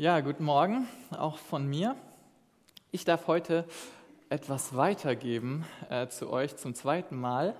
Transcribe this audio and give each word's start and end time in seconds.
Ja, 0.00 0.20
guten 0.20 0.44
Morgen 0.44 0.86
auch 1.10 1.38
von 1.38 1.66
mir. 1.66 1.96
Ich 2.92 3.04
darf 3.04 3.26
heute 3.26 3.64
etwas 4.28 4.76
weitergeben 4.76 5.64
äh, 5.90 6.06
zu 6.06 6.30
euch 6.30 6.56
zum 6.56 6.76
zweiten 6.76 7.16
Mal. 7.16 7.56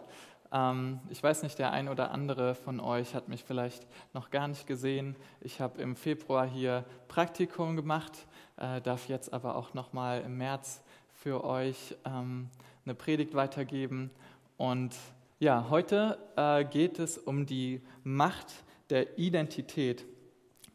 Ähm, 0.52 1.00
ich 1.08 1.20
weiß 1.20 1.42
nicht, 1.42 1.58
der 1.58 1.72
ein 1.72 1.88
oder 1.88 2.12
andere 2.12 2.54
von 2.54 2.78
euch 2.78 3.16
hat 3.16 3.26
mich 3.26 3.42
vielleicht 3.42 3.88
noch 4.14 4.30
gar 4.30 4.46
nicht 4.46 4.68
gesehen. 4.68 5.16
Ich 5.40 5.60
habe 5.60 5.82
im 5.82 5.96
Februar 5.96 6.46
hier 6.46 6.84
Praktikum 7.08 7.74
gemacht, 7.74 8.12
äh, 8.56 8.80
darf 8.82 9.08
jetzt 9.08 9.32
aber 9.32 9.56
auch 9.56 9.74
noch 9.74 9.92
mal 9.92 10.20
im 10.20 10.38
März 10.38 10.80
für 11.14 11.42
euch 11.42 11.96
ähm, 12.04 12.50
eine 12.84 12.94
Predigt 12.94 13.34
weitergeben. 13.34 14.12
Und 14.56 14.94
ja, 15.40 15.66
heute 15.70 16.16
äh, 16.36 16.64
geht 16.64 17.00
es 17.00 17.18
um 17.18 17.46
die 17.46 17.82
Macht 18.04 18.62
der 18.90 19.18
Identität. 19.18 20.06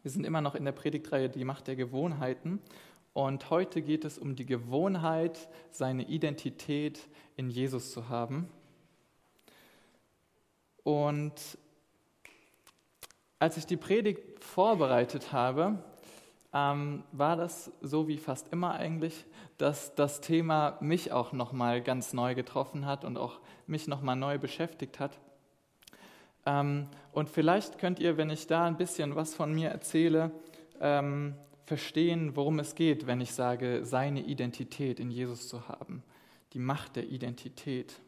Wir 0.04 0.10
sind 0.10 0.26
immer 0.26 0.42
noch 0.42 0.54
in 0.54 0.66
der 0.66 0.72
Predigtreihe 0.72 1.30
Die 1.30 1.44
Macht 1.44 1.66
der 1.66 1.76
Gewohnheiten. 1.76 2.60
Und 3.14 3.48
heute 3.48 3.80
geht 3.80 4.04
es 4.04 4.18
um 4.18 4.36
die 4.36 4.44
Gewohnheit, 4.44 5.48
seine 5.70 6.02
Identität 6.02 7.08
in 7.36 7.48
Jesus 7.48 7.90
zu 7.90 8.10
haben. 8.10 8.50
Und 10.82 11.32
als 13.38 13.56
ich 13.56 13.64
die 13.64 13.78
Predigt 13.78 14.44
vorbereitet 14.44 15.32
habe, 15.32 15.82
ähm, 16.52 17.02
war 17.12 17.36
das 17.36 17.72
so 17.80 18.06
wie 18.06 18.18
fast 18.18 18.52
immer 18.52 18.74
eigentlich, 18.74 19.24
dass 19.56 19.94
das 19.94 20.20
Thema 20.20 20.76
mich 20.82 21.12
auch 21.12 21.32
nochmal 21.32 21.80
ganz 21.80 22.12
neu 22.12 22.34
getroffen 22.34 22.84
hat 22.84 23.06
und 23.06 23.16
auch 23.16 23.40
mich 23.66 23.88
nochmal 23.88 24.16
neu 24.16 24.36
beschäftigt 24.36 25.00
hat. 25.00 25.18
Ähm, 26.46 26.88
und 27.12 27.30
vielleicht 27.30 27.78
könnt 27.78 27.98
ihr, 27.98 28.16
wenn 28.16 28.30
ich 28.30 28.46
da 28.46 28.66
ein 28.66 28.76
bisschen 28.76 29.14
was 29.14 29.34
von 29.34 29.54
mir 29.54 29.70
erzähle, 29.70 30.30
ähm, 30.80 31.34
verstehen, 31.64 32.36
worum 32.36 32.58
es 32.58 32.74
geht, 32.74 33.06
wenn 33.06 33.20
ich 33.20 33.32
sage, 33.32 33.84
seine 33.84 34.22
Identität 34.22 35.00
in 35.00 35.10
Jesus 35.10 35.48
zu 35.48 35.68
haben. 35.68 36.02
Die 36.52 36.58
Macht 36.58 36.96
der 36.96 37.08
Identität. 37.08 38.00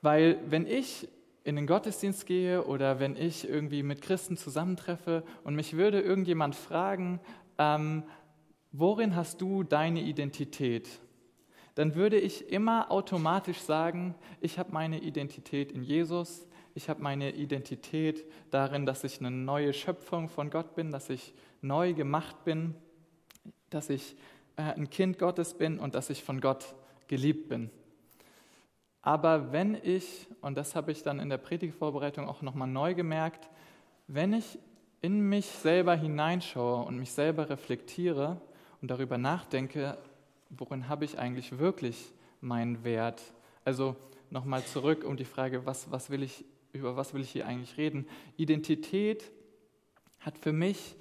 Weil 0.00 0.38
wenn 0.48 0.66
ich 0.66 1.08
in 1.44 1.56
den 1.56 1.66
Gottesdienst 1.66 2.26
gehe 2.26 2.64
oder 2.64 3.00
wenn 3.00 3.16
ich 3.16 3.48
irgendwie 3.48 3.82
mit 3.82 4.02
Christen 4.02 4.36
zusammentreffe 4.36 5.22
und 5.44 5.54
mich 5.54 5.76
würde 5.76 6.00
irgendjemand 6.00 6.54
fragen, 6.54 7.20
ähm, 7.58 8.02
worin 8.72 9.16
hast 9.16 9.40
du 9.40 9.62
deine 9.62 10.02
Identität? 10.02 10.88
Dann 11.74 11.94
würde 11.94 12.18
ich 12.18 12.50
immer 12.50 12.90
automatisch 12.90 13.60
sagen, 13.60 14.14
ich 14.40 14.58
habe 14.58 14.72
meine 14.72 15.00
Identität 15.00 15.72
in 15.72 15.82
Jesus, 15.82 16.46
ich 16.74 16.88
habe 16.88 17.02
meine 17.02 17.32
Identität 17.32 18.24
darin, 18.50 18.86
dass 18.86 19.04
ich 19.04 19.20
eine 19.20 19.30
neue 19.30 19.72
Schöpfung 19.72 20.28
von 20.28 20.50
Gott 20.50 20.74
bin, 20.74 20.90
dass 20.90 21.10
ich 21.10 21.34
neu 21.60 21.92
gemacht 21.92 22.44
bin, 22.44 22.74
dass 23.70 23.90
ich 23.90 24.16
äh, 24.56 24.62
ein 24.62 24.88
Kind 24.90 25.18
Gottes 25.18 25.54
bin 25.54 25.78
und 25.78 25.94
dass 25.94 26.10
ich 26.10 26.22
von 26.22 26.40
Gott 26.40 26.74
geliebt 27.08 27.48
bin. 27.48 27.70
Aber 29.02 29.52
wenn 29.52 29.74
ich, 29.74 30.28
und 30.40 30.56
das 30.56 30.76
habe 30.76 30.92
ich 30.92 31.02
dann 31.02 31.18
in 31.18 31.28
der 31.28 31.38
Predigtvorbereitung 31.38 32.28
auch 32.28 32.40
nochmal 32.40 32.68
neu 32.68 32.94
gemerkt, 32.94 33.50
wenn 34.06 34.32
ich 34.32 34.58
in 35.00 35.28
mich 35.28 35.46
selber 35.46 35.96
hineinschaue 35.96 36.84
und 36.84 36.96
mich 36.98 37.12
selber 37.12 37.50
reflektiere 37.50 38.40
und 38.80 38.90
darüber 38.90 39.18
nachdenke, 39.18 39.98
worin 40.56 40.88
habe 40.88 41.04
ich 41.04 41.18
eigentlich 41.18 41.58
wirklich 41.58 42.12
meinen 42.40 42.84
Wert? 42.84 43.22
Also 43.64 43.96
nochmal 44.30 44.64
zurück 44.64 45.04
um 45.04 45.16
die 45.16 45.24
Frage, 45.24 45.66
was, 45.66 45.90
was 45.90 46.10
will 46.10 46.22
ich, 46.22 46.44
über 46.72 46.96
was 46.96 47.14
will 47.14 47.22
ich 47.22 47.30
hier 47.30 47.46
eigentlich 47.46 47.76
reden? 47.76 48.06
Identität 48.36 49.30
hat 50.20 50.38
für 50.38 50.52
mich 50.52 50.96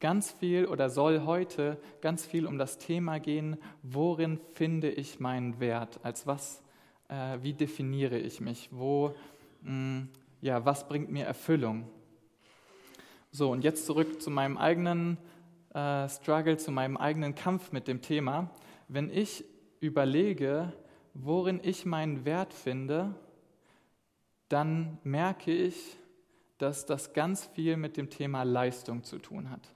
ganz 0.00 0.32
viel 0.32 0.66
oder 0.66 0.90
soll 0.90 1.24
heute 1.24 1.78
ganz 2.00 2.26
viel 2.26 2.46
um 2.46 2.58
das 2.58 2.78
Thema 2.78 3.18
gehen, 3.18 3.56
worin 3.82 4.40
finde 4.54 4.90
ich 4.90 5.20
meinen 5.20 5.60
Wert? 5.60 6.00
Als 6.02 6.26
was, 6.26 6.62
äh, 7.08 7.38
wie 7.42 7.52
definiere 7.52 8.18
ich 8.18 8.40
mich? 8.40 8.68
Wo, 8.70 9.14
mh, 9.62 9.68
hm, 9.68 10.08
ja, 10.40 10.64
was 10.64 10.88
bringt 10.88 11.10
mir 11.10 11.24
Erfüllung? 11.24 11.88
So, 13.30 13.50
und 13.50 13.64
jetzt 13.64 13.86
zurück 13.86 14.20
zu 14.20 14.30
meinem 14.30 14.58
eigenen 14.58 15.16
äh, 15.72 16.08
Struggle, 16.08 16.56
zu 16.56 16.70
meinem 16.70 16.96
eigenen 16.96 17.34
Kampf 17.34 17.72
mit 17.72 17.88
dem 17.88 18.02
Thema 18.02 18.50
wenn 18.88 19.10
ich 19.10 19.44
überlege, 19.80 20.72
worin 21.14 21.60
ich 21.62 21.86
meinen 21.86 22.24
Wert 22.24 22.52
finde, 22.52 23.14
dann 24.48 24.98
merke 25.04 25.52
ich, 25.52 25.96
dass 26.58 26.86
das 26.86 27.12
ganz 27.12 27.46
viel 27.46 27.76
mit 27.76 27.96
dem 27.96 28.10
Thema 28.10 28.42
Leistung 28.42 29.04
zu 29.04 29.18
tun 29.18 29.50
hat. 29.50 29.72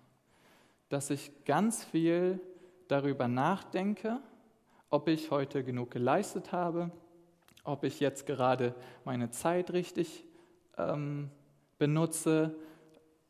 Dass 0.88 1.10
ich 1.10 1.44
ganz 1.44 1.84
viel 1.84 2.40
darüber 2.88 3.28
nachdenke, 3.28 4.20
ob 4.90 5.08
ich 5.08 5.30
heute 5.30 5.64
genug 5.64 5.90
geleistet 5.90 6.52
habe, 6.52 6.90
ob 7.64 7.84
ich 7.84 8.00
jetzt 8.00 8.26
gerade 8.26 8.74
meine 9.04 9.30
Zeit 9.30 9.72
richtig 9.72 10.24
ähm, 10.78 11.30
benutze, 11.76 12.56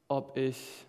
ob 0.06 0.36
ich 0.36 0.86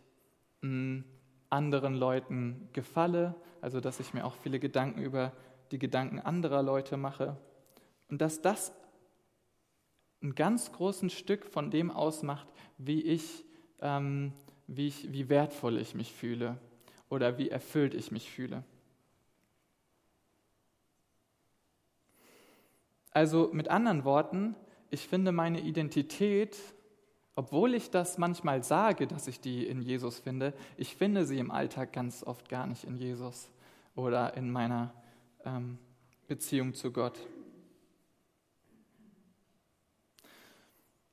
mh, 0.61 0.69
hm, 0.69 1.03
anderen 1.49 1.95
Leuten 1.95 2.69
gefalle, 2.73 3.35
also 3.61 3.79
dass 3.79 3.99
ich 3.99 4.13
mir 4.13 4.25
auch 4.25 4.35
viele 4.35 4.59
Gedanken 4.59 5.01
über 5.01 5.33
die 5.71 5.79
Gedanken 5.79 6.19
anderer 6.19 6.63
Leute 6.63 6.97
mache 6.97 7.37
und 8.09 8.21
dass 8.21 8.41
das 8.41 8.73
ein 10.21 10.35
ganz 10.35 10.71
großes 10.71 11.13
Stück 11.13 11.45
von 11.45 11.71
dem 11.71 11.91
ausmacht, 11.91 12.47
wie 12.77 13.01
ich, 13.01 13.45
ähm, 13.79 14.33
wie 14.67 14.87
ich, 14.87 15.11
wie 15.11 15.29
wertvoll 15.29 15.77
ich 15.77 15.95
mich 15.95 16.13
fühle 16.13 16.57
oder 17.09 17.37
wie 17.37 17.49
erfüllt 17.49 17.93
ich 17.93 18.11
mich 18.11 18.29
fühle. 18.29 18.63
Also 23.11 23.49
mit 23.53 23.69
anderen 23.69 24.03
Worten, 24.03 24.55
ich 24.91 25.07
finde 25.07 25.31
meine 25.31 25.61
Identität 25.61 26.57
obwohl 27.39 27.73
ich 27.73 27.89
das 27.89 28.17
manchmal 28.17 28.63
sage, 28.63 29.07
dass 29.07 29.29
ich 29.29 29.39
die 29.39 29.65
in 29.65 29.81
Jesus 29.81 30.19
finde, 30.19 30.53
ich 30.75 30.97
finde 30.97 31.25
sie 31.25 31.39
im 31.39 31.51
Alltag 31.51 31.93
ganz 31.93 32.21
oft 32.21 32.49
gar 32.49 32.67
nicht 32.67 32.83
in 32.83 32.97
Jesus 32.97 33.49
oder 33.95 34.35
in 34.35 34.51
meiner 34.51 34.93
ähm, 35.45 35.77
Beziehung 36.27 36.73
zu 36.73 36.91
Gott. 36.91 37.17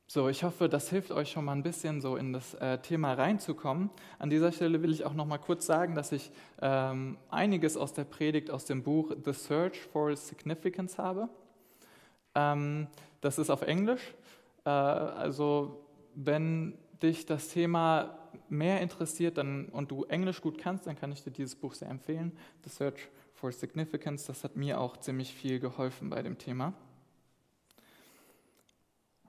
So, 0.09 0.29
ich 0.29 0.43
hoffe, 0.43 0.69
das 0.69 0.91
hilft 0.91 1.13
euch 1.13 1.31
schon 1.31 1.45
mal 1.45 1.53
ein 1.53 1.63
bisschen 1.63 2.01
so 2.01 2.17
in 2.17 2.33
das 2.33 2.55
äh, 2.55 2.79
Thema 2.79 3.13
reinzukommen. 3.13 3.89
An 4.19 4.29
dieser 4.29 4.51
Stelle 4.51 4.83
will 4.83 4.91
ich 4.91 5.05
auch 5.05 5.15
noch 5.15 5.27
mal 5.27 5.39
kurz 5.39 5.65
sagen, 5.65 5.95
dass 5.95 6.11
ich 6.11 6.33
ähm, 6.61 7.19
einiges 7.31 7.77
aus 7.77 7.93
der 7.93 8.03
Predigt 8.03 8.51
aus 8.51 8.65
dem 8.65 8.83
Buch 8.83 9.13
The 9.25 9.33
Search 9.33 9.79
for 9.79 10.17
Significance 10.17 10.99
habe. 10.99 11.29
Ähm, 12.35 12.89
das 13.21 13.39
ist 13.39 13.49
auf 13.49 13.63
Englisch. 13.63 14.13
Äh, 14.65 14.71
also 14.71 15.86
wenn 16.17 16.77
dich 17.03 17.27
das 17.27 17.49
Thema 17.49 18.19
mehr 18.49 18.81
interessiert 18.81 19.39
dann, 19.39 19.67
und 19.67 19.91
du 19.91 20.05
Englisch 20.05 20.41
gut 20.41 20.59
kannst, 20.59 20.87
dann 20.87 20.97
kann 20.97 21.13
ich 21.13 21.23
dir 21.23 21.31
dieses 21.31 21.55
Buch 21.55 21.75
sehr 21.75 21.89
empfehlen. 21.89 22.33
The 22.65 22.71
Search 22.71 23.09
for 23.35 23.53
Significance, 23.53 24.25
das 24.27 24.43
hat 24.45 24.57
mir 24.57 24.81
auch 24.81 24.97
ziemlich 24.97 25.33
viel 25.35 25.61
geholfen 25.61 26.11
bei 26.11 26.23
dem 26.23 26.39
Thema. 26.39 26.73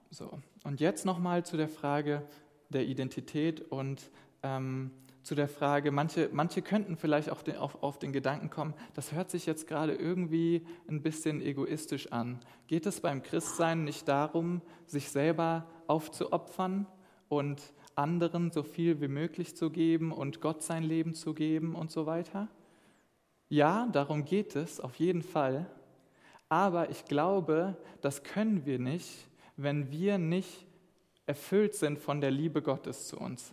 So, 0.09 0.39
und 0.63 0.79
jetzt 0.79 1.05
nochmal 1.05 1.45
zu 1.45 1.57
der 1.57 1.67
Frage 1.67 2.23
der 2.69 2.85
Identität 2.85 3.61
und 3.61 4.09
ähm, 4.43 4.91
zu 5.27 5.35
der 5.35 5.49
Frage, 5.49 5.91
manche, 5.91 6.29
manche 6.31 6.61
könnten 6.61 6.95
vielleicht 6.95 7.29
auch 7.29 7.41
den, 7.41 7.57
auf, 7.57 7.83
auf 7.83 7.99
den 7.99 8.13
Gedanken 8.13 8.49
kommen, 8.49 8.73
das 8.93 9.11
hört 9.11 9.29
sich 9.29 9.45
jetzt 9.45 9.67
gerade 9.67 9.93
irgendwie 9.93 10.65
ein 10.87 11.01
bisschen 11.01 11.41
egoistisch 11.41 12.13
an. 12.13 12.39
Geht 12.67 12.85
es 12.85 13.01
beim 13.01 13.21
Christsein 13.21 13.83
nicht 13.83 14.07
darum, 14.07 14.61
sich 14.85 15.09
selber 15.09 15.67
aufzuopfern 15.87 16.87
und 17.27 17.61
anderen 17.93 18.51
so 18.51 18.63
viel 18.63 19.01
wie 19.01 19.09
möglich 19.09 19.53
zu 19.53 19.69
geben 19.69 20.13
und 20.13 20.39
Gott 20.39 20.63
sein 20.63 20.83
Leben 20.83 21.13
zu 21.13 21.33
geben 21.33 21.75
und 21.75 21.91
so 21.91 22.05
weiter? 22.05 22.47
Ja, 23.49 23.89
darum 23.91 24.23
geht 24.23 24.55
es 24.55 24.79
auf 24.79 24.95
jeden 24.95 25.23
Fall. 25.23 25.69
Aber 26.47 26.89
ich 26.89 27.03
glaube, 27.03 27.75
das 27.99 28.23
können 28.23 28.65
wir 28.65 28.79
nicht, 28.79 29.27
wenn 29.57 29.91
wir 29.91 30.19
nicht 30.19 30.65
erfüllt 31.25 31.75
sind 31.75 31.99
von 31.99 32.21
der 32.21 32.31
Liebe 32.31 32.61
Gottes 32.61 33.09
zu 33.09 33.17
uns. 33.19 33.51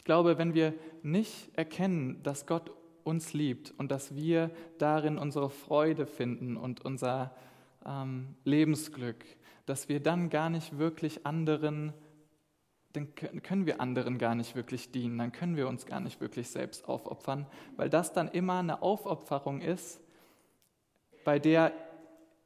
Ich 0.00 0.04
glaube, 0.04 0.38
wenn 0.38 0.54
wir 0.54 0.72
nicht 1.02 1.50
erkennen, 1.58 2.22
dass 2.22 2.46
Gott 2.46 2.70
uns 3.04 3.34
liebt 3.34 3.74
und 3.76 3.90
dass 3.90 4.14
wir 4.14 4.50
darin 4.78 5.18
unsere 5.18 5.50
Freude 5.50 6.06
finden 6.06 6.56
und 6.56 6.82
unser 6.82 7.36
ähm, 7.84 8.34
Lebensglück, 8.44 9.22
dass 9.66 9.90
wir 9.90 10.00
dann 10.00 10.30
gar 10.30 10.48
nicht 10.48 10.78
wirklich 10.78 11.26
anderen, 11.26 11.92
dann 12.94 13.14
können 13.14 13.66
wir 13.66 13.82
anderen 13.82 14.16
gar 14.16 14.34
nicht 14.34 14.56
wirklich 14.56 14.90
dienen, 14.90 15.18
dann 15.18 15.32
können 15.32 15.54
wir 15.54 15.68
uns 15.68 15.84
gar 15.84 16.00
nicht 16.00 16.18
wirklich 16.18 16.48
selbst 16.48 16.88
aufopfern, 16.88 17.46
weil 17.76 17.90
das 17.90 18.14
dann 18.14 18.28
immer 18.28 18.60
eine 18.60 18.80
Aufopferung 18.80 19.60
ist, 19.60 20.00
bei 21.26 21.38
der 21.38 21.74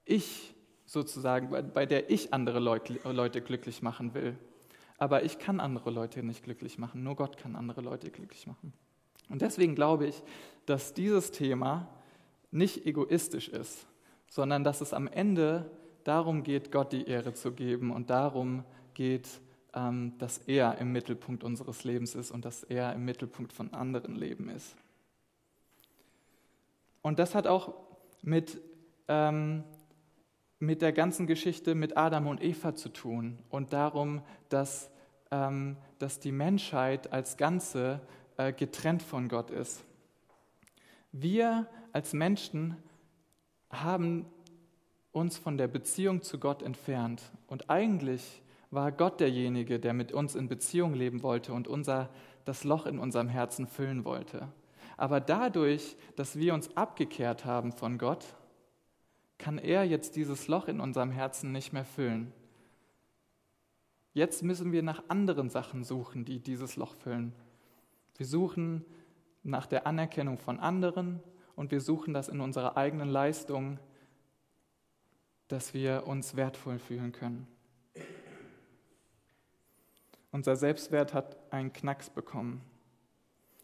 ich 0.05 0.57
sozusagen, 0.87 1.51
bei 1.73 1.87
der 1.87 2.11
ich 2.11 2.35
andere 2.35 2.59
Leute, 2.59 2.99
Leute 3.09 3.41
glücklich 3.41 3.81
machen 3.81 4.13
will. 4.13 4.37
Aber 5.05 5.23
ich 5.23 5.39
kann 5.39 5.61
andere 5.61 5.91
Leute 5.91 6.23
nicht 6.23 6.43
glücklich 6.43 6.79
machen. 6.79 7.03
Nur 7.03 7.15
Gott 7.15 7.37
kann 7.37 7.57
andere 7.57 7.83
Leute 7.83 8.11
glücklich 8.11 8.47
machen. 8.47 8.73
Und 9.29 9.43
deswegen 9.43 9.75
glaube 9.75 10.07
ich, 10.07 10.23
dass 10.65 10.95
dieses 10.95 11.31
Thema 11.31 11.89
nicht 12.51 12.87
egoistisch 12.87 13.51
ist, 13.51 13.87
sondern 14.31 14.65
dass 14.65 14.81
es 14.81 14.95
am 14.95 15.07
Ende 15.07 15.71
darum 16.05 16.43
geht, 16.43 16.73
Gott 16.73 16.93
die 16.93 17.07
Ehre 17.07 17.35
zu 17.35 17.53
geben 17.53 17.91
und 17.91 18.09
darum 18.09 18.65
geht, 18.95 19.29
ähm, 19.75 20.17
dass 20.17 20.39
er 20.39 20.79
im 20.79 20.91
Mittelpunkt 20.93 21.45
unseres 21.45 21.85
Lebens 21.85 22.15
ist 22.15 22.31
und 22.31 22.47
dass 22.47 22.63
er 22.63 22.95
im 22.95 23.05
Mittelpunkt 23.05 23.53
von 23.53 23.75
anderen 23.75 24.15
Leben 24.15 24.49
ist. 24.49 24.75
Und 27.03 27.19
das 27.19 27.35
hat 27.35 27.47
auch 27.47 27.75
mit, 28.23 28.59
ähm, 29.09 29.65
mit 30.59 30.81
der 30.81 30.95
ganzen 30.95 31.27
Geschichte 31.27 31.75
mit 31.75 31.99
Adam 31.99 32.27
und 32.27 32.43
Eva 32.43 32.75
zu 32.75 32.89
tun 32.89 33.39
und 33.51 33.75
darum, 33.75 34.23
dass, 34.49 34.91
dass 35.99 36.21
die 36.21 36.33
Menschheit 36.33 37.13
als 37.13 37.37
Ganze 37.37 38.01
äh, 38.37 38.53
getrennt 38.53 39.03
von 39.03 39.29
Gott 39.29 39.51
ist. 39.51 39.85
Wir 41.13 41.67
als 41.93 42.13
Menschen 42.13 42.77
haben 43.71 44.27
uns 45.13 45.39
von 45.39 45.57
der 45.57 45.69
Beziehung 45.69 46.23
zu 46.23 46.39
Gott 46.39 46.63
entfernt. 46.63 47.23
Und 47.47 47.71
eigentlich 47.71 48.43
war 48.71 48.91
Gott 48.91 49.21
derjenige, 49.21 49.79
der 49.79 49.95
mit 49.95 50.13
uns 50.13 50.35
in 50.35 50.49
Beziehung 50.49 50.95
leben 50.95 51.23
wollte 51.23 51.53
und 51.53 51.69
unser, 51.69 52.11
das 52.45 52.65
Loch 52.65 52.87
in 52.87 52.99
unserem 52.99 53.29
Herzen 53.29 53.67
füllen 53.67 54.05
wollte. 54.05 54.49
Aber 54.97 55.21
dadurch, 55.21 55.97
dass 56.17 56.37
wir 56.37 56.55
uns 56.55 56.77
abgekehrt 56.77 57.45
haben 57.45 57.73
von 57.73 57.99
Gott, 57.99 58.25
kann 59.39 59.59
er 59.59 59.85
jetzt 59.85 60.17
dieses 60.17 60.49
Loch 60.49 60.69
in 60.69 60.81
unserem 60.81 61.11
Herzen 61.11 61.53
nicht 61.53 61.73
mehr 61.73 61.85
füllen. 61.85 62.33
Jetzt 64.15 64.45
müssen 64.45 64.71
wir 64.71 64.85
nach 64.85 65.03
anderen 65.09 65.51
Sachen 65.51 65.83
suchen, 65.83 66.25
die 66.25 66.39
dieses 66.39 66.77
Loch 66.77 66.95
füllen. 66.95 67.35
Wir 68.17 68.27
suchen 68.27 68.85
nach 69.43 69.67
der 69.67 69.89
Anerkennung 69.89 70.39
von 70.39 70.61
anderen 70.61 71.21
und 71.57 71.73
wir 71.73 71.81
suchen 71.81 72.15
das 72.15 72.29
in 72.29 72.41
unserer 72.41 72.77
eigenen 72.77 73.09
Leistung, 73.09 73.81
dass 75.49 75.75
wir 75.75 76.07
uns 76.07 76.37
wertvoll 76.37 76.79
fühlen 76.79 77.11
können. 77.11 77.49
Unser 80.31 80.55
Selbstwert 80.55 81.13
hat 81.13 81.37
einen 81.53 81.73
Knacks 81.73 82.09
bekommen. 82.09 82.63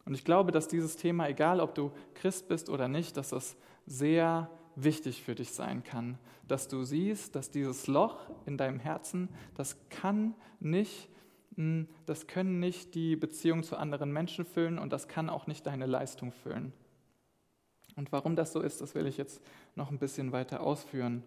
Und 0.05 0.15
ich 0.15 0.25
glaube, 0.25 0.51
dass 0.51 0.67
dieses 0.67 0.97
Thema, 0.97 1.29
egal 1.29 1.61
ob 1.61 1.77
du 1.77 1.93
Christ 2.15 2.49
bist 2.49 2.69
oder 2.69 2.89
nicht, 2.89 3.17
dass 3.17 3.31
das 3.31 3.57
sehr 3.87 4.51
wichtig 4.77 5.23
für 5.23 5.35
dich 5.35 5.53
sein 5.53 5.85
kann. 5.85 6.19
Dass 6.49 6.69
du 6.69 6.83
siehst, 6.83 7.37
dass 7.37 7.51
dieses 7.51 7.87
Loch 7.87 8.31
in 8.47 8.57
deinem 8.57 8.81
Herzen, 8.81 9.29
das 9.55 9.77
kann 9.89 10.35
nicht, 10.59 11.09
hm, 11.57 11.89
das 12.07 12.27
können 12.27 12.61
nicht 12.61 12.95
die 12.95 13.17
Beziehung 13.17 13.63
zu 13.63 13.77
anderen 13.77 14.13
Menschen 14.13 14.45
füllen 14.45 14.79
und 14.79 14.93
das 14.93 15.09
kann 15.09 15.29
auch 15.29 15.47
nicht 15.47 15.67
deine 15.67 15.87
Leistung 15.87 16.33
füllen. 16.33 16.73
Und 17.97 18.13
warum 18.13 18.37
das 18.37 18.53
so 18.53 18.61
ist, 18.61 18.81
das 18.81 18.95
will 18.95 19.07
ich 19.07 19.17
jetzt 19.17 19.43
noch 19.75 19.91
ein 19.91 19.99
bisschen 19.99 20.33
weiter 20.33 20.61
ausführen. 20.61 21.23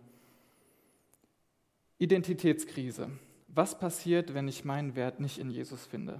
Identitätskrise. 1.99 3.09
Was 3.47 3.77
passiert, 3.77 4.33
wenn 4.33 4.47
ich 4.47 4.65
meinen 4.65 4.95
Wert 4.95 5.19
nicht 5.19 5.37
in 5.37 5.51
Jesus 5.51 5.85
finde? 5.85 6.19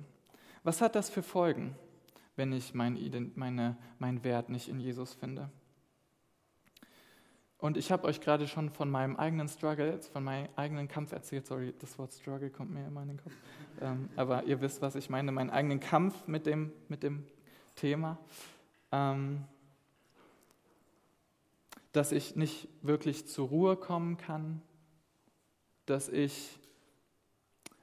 Was 0.64 0.82
hat 0.82 0.96
das 0.96 1.10
für 1.10 1.24
Folgen, 1.24 1.76
wenn 2.36 2.54
ich 2.54 2.74
mein, 2.74 2.98
meine, 3.36 3.78
meinen 4.00 4.24
Wert 4.24 4.50
nicht 4.50 4.70
in 4.70 4.80
Jesus 4.80 5.14
finde? 5.14 5.50
Und 7.64 7.78
ich 7.78 7.94
habe 7.94 8.04
euch 8.10 8.20
gerade 8.20 8.46
schon 8.50 8.70
von 8.70 8.92
meinem 8.92 9.16
eigenen 9.16 9.48
Struggle, 9.48 9.98
von 10.12 10.22
meinem 10.22 10.50
eigenen 10.58 10.90
Kampf 10.90 11.14
erzählt. 11.14 11.48
Sorry, 11.48 11.74
das 11.80 11.98
Wort 11.98 12.12
Struggle 12.12 12.50
kommt 12.50 12.72
mir 12.72 12.86
immer 12.86 13.04
in 13.04 13.08
den 13.08 13.18
Kopf. 13.18 13.32
Ähm, 13.82 14.08
aber 14.16 14.44
ihr 14.44 14.62
wisst, 14.62 14.84
was 14.84 14.94
ich 14.96 15.10
meine, 15.10 15.32
meinen 15.32 15.50
eigenen 15.50 15.80
Kampf 15.80 16.28
mit 16.28 16.46
dem, 16.46 16.72
mit 16.90 17.02
dem 17.02 17.26
Thema. 17.76 18.20
Ähm, 18.92 19.46
dass 21.92 22.12
ich 22.12 22.36
nicht 22.36 22.68
wirklich 22.84 23.28
zur 23.28 23.48
Ruhe 23.48 23.76
kommen 23.76 24.18
kann, 24.18 24.62
dass 25.88 26.08
ich, 26.08 26.60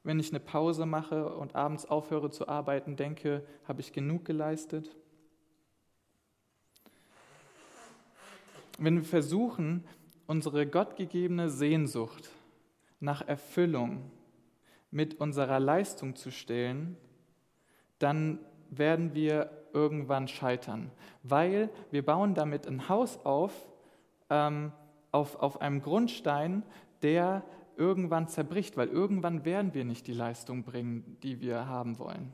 wenn 0.04 0.20
ich 0.20 0.30
eine 0.30 0.38
Pause 0.38 0.86
mache 0.86 1.34
und 1.34 1.56
abends 1.56 1.86
aufhöre 1.86 2.30
zu 2.30 2.48
arbeiten, 2.48 2.94
denke, 2.94 3.44
habe 3.66 3.80
ich 3.80 3.92
genug 3.92 4.24
geleistet? 4.24 4.94
Wenn 8.82 8.96
wir 8.96 9.04
versuchen, 9.04 9.84
unsere 10.26 10.66
gottgegebene 10.66 11.50
Sehnsucht 11.50 12.30
nach 12.98 13.20
Erfüllung 13.20 14.10
mit 14.90 15.20
unserer 15.20 15.60
Leistung 15.60 16.16
zu 16.16 16.30
stellen, 16.30 16.96
dann 17.98 18.38
werden 18.70 19.12
wir 19.14 19.50
irgendwann 19.74 20.28
scheitern, 20.28 20.90
weil 21.22 21.68
wir 21.90 22.04
bauen 22.04 22.32
damit 22.32 22.66
ein 22.66 22.88
Haus 22.88 23.18
auf, 23.22 23.52
ähm, 24.30 24.72
auf, 25.12 25.36
auf 25.36 25.60
einem 25.60 25.82
Grundstein, 25.82 26.62
der 27.02 27.44
irgendwann 27.76 28.28
zerbricht, 28.28 28.78
weil 28.78 28.88
irgendwann 28.88 29.44
werden 29.44 29.74
wir 29.74 29.84
nicht 29.84 30.06
die 30.06 30.14
Leistung 30.14 30.64
bringen, 30.64 31.18
die 31.22 31.42
wir 31.42 31.66
haben 31.66 31.98
wollen. 31.98 32.32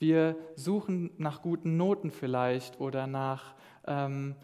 Wir 0.00 0.36
suchen 0.56 1.10
nach 1.16 1.42
guten 1.42 1.76
Noten 1.76 2.10
vielleicht 2.10 2.80
oder 2.80 3.06
nach, 3.06 3.54
ähm, 3.86 4.34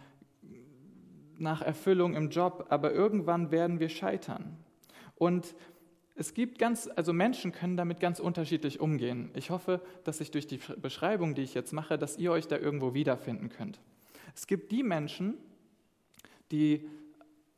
nach 1.41 1.63
Erfüllung 1.63 2.15
im 2.15 2.31
Job, 2.31 2.67
aber 2.69 2.93
irgendwann 2.93 3.51
werden 3.51 3.81
wir 3.81 3.89
scheitern. 3.89 4.57
Und 5.17 5.55
es 6.15 6.35
gibt 6.35 6.59
ganz, 6.59 6.89
also 6.97 7.13
Menschen 7.13 7.53
können 7.53 7.77
damit 7.77 8.01
ganz 8.01 8.19
unterschiedlich 8.19 8.81
umgehen. 8.81 9.31
Ich 9.35 9.51
hoffe, 9.51 9.81
dass 10.05 10.21
ich 10.21 10.31
durch 10.31 10.47
die 10.47 10.59
Beschreibung, 10.77 11.35
die 11.35 11.43
ich 11.43 11.55
jetzt 11.55 11.73
mache, 11.73 11.97
dass 11.97 12.19
ihr 12.19 12.33
euch 12.33 12.49
da 12.49 12.57
irgendwo 12.57 12.93
wiederfinden 12.93 13.51
könnt. 13.51 13.81
Es 14.35 14.47
gibt 14.47 14.73
die 14.73 14.83
Menschen, 14.83 15.35
die 16.51 16.89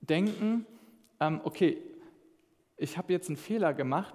denken, 0.02 0.66
ähm, 1.20 1.40
okay, 1.44 1.78
ich 2.76 2.98
habe 2.98 3.12
jetzt 3.12 3.28
einen 3.28 3.36
Fehler 3.36 3.72
gemacht, 3.72 4.14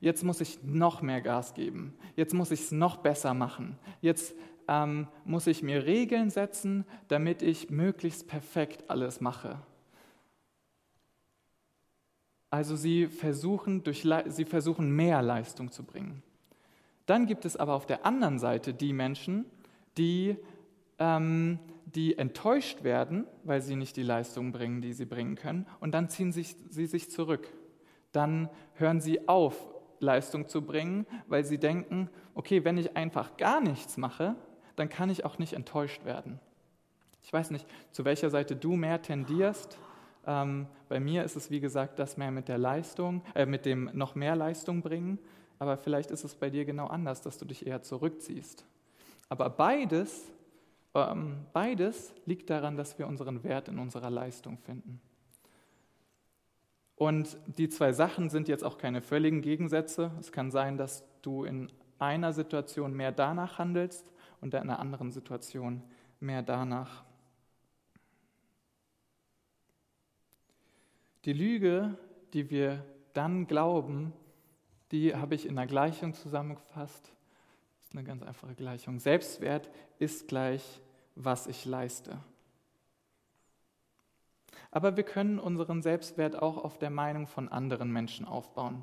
jetzt 0.00 0.24
muss 0.24 0.40
ich 0.40 0.62
noch 0.62 1.02
mehr 1.02 1.20
Gas 1.20 1.54
geben, 1.54 1.94
jetzt 2.16 2.34
muss 2.34 2.50
ich 2.50 2.60
es 2.60 2.72
noch 2.72 2.98
besser 2.98 3.34
machen, 3.34 3.78
jetzt 4.00 4.34
ähm, 4.68 5.08
muss 5.24 5.46
ich 5.46 5.62
mir 5.62 5.86
Regeln 5.86 6.30
setzen, 6.30 6.84
damit 7.08 7.42
ich 7.42 7.70
möglichst 7.70 8.28
perfekt 8.28 8.84
alles 8.88 9.20
mache. 9.20 9.60
Also 12.50 12.76
sie 12.76 13.06
versuchen, 13.06 13.84
durch, 13.84 14.06
sie 14.26 14.44
versuchen 14.44 14.90
mehr 14.90 15.20
Leistung 15.22 15.70
zu 15.70 15.84
bringen. 15.84 16.22
Dann 17.06 17.26
gibt 17.26 17.44
es 17.44 17.56
aber 17.56 17.74
auf 17.74 17.86
der 17.86 18.06
anderen 18.06 18.38
Seite 18.38 18.72
die 18.72 18.92
Menschen, 18.92 19.44
die, 19.96 20.36
ähm, 20.98 21.58
die 21.86 22.16
enttäuscht 22.16 22.84
werden, 22.84 23.26
weil 23.44 23.60
sie 23.60 23.76
nicht 23.76 23.96
die 23.96 24.02
Leistung 24.02 24.52
bringen, 24.52 24.80
die 24.80 24.92
sie 24.92 25.06
bringen 25.06 25.34
können, 25.34 25.66
und 25.80 25.92
dann 25.92 26.08
ziehen 26.08 26.32
sich, 26.32 26.56
sie 26.70 26.86
sich 26.86 27.10
zurück 27.10 27.50
dann 28.12 28.48
hören 28.74 29.00
sie 29.00 29.28
auf, 29.28 29.56
Leistung 30.00 30.48
zu 30.48 30.62
bringen, 30.62 31.06
weil 31.26 31.44
sie 31.44 31.58
denken, 31.58 32.10
okay, 32.34 32.64
wenn 32.64 32.78
ich 32.78 32.96
einfach 32.96 33.36
gar 33.36 33.60
nichts 33.60 33.96
mache, 33.96 34.36
dann 34.76 34.88
kann 34.88 35.10
ich 35.10 35.24
auch 35.24 35.38
nicht 35.38 35.54
enttäuscht 35.54 36.04
werden. 36.04 36.40
Ich 37.22 37.32
weiß 37.32 37.50
nicht, 37.50 37.66
zu 37.90 38.04
welcher 38.04 38.30
Seite 38.30 38.56
du 38.56 38.76
mehr 38.76 39.02
tendierst. 39.02 39.78
Ähm, 40.26 40.66
bei 40.88 41.00
mir 41.00 41.24
ist 41.24 41.36
es, 41.36 41.50
wie 41.50 41.60
gesagt, 41.60 41.98
das 41.98 42.16
mehr 42.16 42.30
mit 42.30 42.48
der 42.48 42.58
Leistung, 42.58 43.22
äh, 43.34 43.44
mit 43.44 43.66
dem 43.66 43.90
noch 43.92 44.14
mehr 44.14 44.36
Leistung 44.36 44.82
bringen. 44.82 45.18
Aber 45.58 45.76
vielleicht 45.76 46.10
ist 46.10 46.24
es 46.24 46.34
bei 46.34 46.50
dir 46.50 46.64
genau 46.64 46.86
anders, 46.86 47.20
dass 47.20 47.38
du 47.38 47.44
dich 47.44 47.66
eher 47.66 47.82
zurückziehst. 47.82 48.64
Aber 49.28 49.50
beides, 49.50 50.32
ähm, 50.94 51.46
beides 51.52 52.14
liegt 52.24 52.48
daran, 52.50 52.76
dass 52.76 52.98
wir 52.98 53.06
unseren 53.06 53.42
Wert 53.42 53.68
in 53.68 53.78
unserer 53.78 54.10
Leistung 54.10 54.58
finden. 54.58 55.00
Und 56.98 57.38
die 57.46 57.68
zwei 57.68 57.92
Sachen 57.92 58.28
sind 58.28 58.48
jetzt 58.48 58.64
auch 58.64 58.76
keine 58.76 59.00
völligen 59.00 59.40
Gegensätze. 59.40 60.10
Es 60.18 60.32
kann 60.32 60.50
sein, 60.50 60.76
dass 60.76 61.04
du 61.22 61.44
in 61.44 61.70
einer 62.00 62.32
Situation 62.32 62.92
mehr 62.92 63.12
danach 63.12 63.58
handelst 63.58 64.12
und 64.40 64.52
in 64.52 64.60
einer 64.60 64.80
anderen 64.80 65.12
Situation 65.12 65.82
mehr 66.18 66.42
danach. 66.42 67.04
Die 71.24 71.32
Lüge, 71.32 71.96
die 72.32 72.50
wir 72.50 72.84
dann 73.12 73.46
glauben, 73.46 74.12
die 74.90 75.14
habe 75.14 75.36
ich 75.36 75.46
in 75.46 75.54
der 75.54 75.66
Gleichung 75.66 76.14
zusammengefasst. 76.14 77.12
Das 77.78 77.88
ist 77.88 77.94
eine 77.94 78.02
ganz 78.02 78.24
einfache 78.24 78.54
Gleichung. 78.54 78.98
Selbstwert 78.98 79.70
ist 80.00 80.26
gleich, 80.26 80.80
was 81.14 81.46
ich 81.46 81.64
leiste. 81.64 82.18
Aber 84.70 84.96
wir 84.96 85.04
können 85.04 85.38
unseren 85.38 85.82
Selbstwert 85.82 86.40
auch 86.40 86.58
auf 86.58 86.78
der 86.78 86.90
Meinung 86.90 87.26
von 87.26 87.48
anderen 87.48 87.90
Menschen 87.90 88.26
aufbauen. 88.26 88.82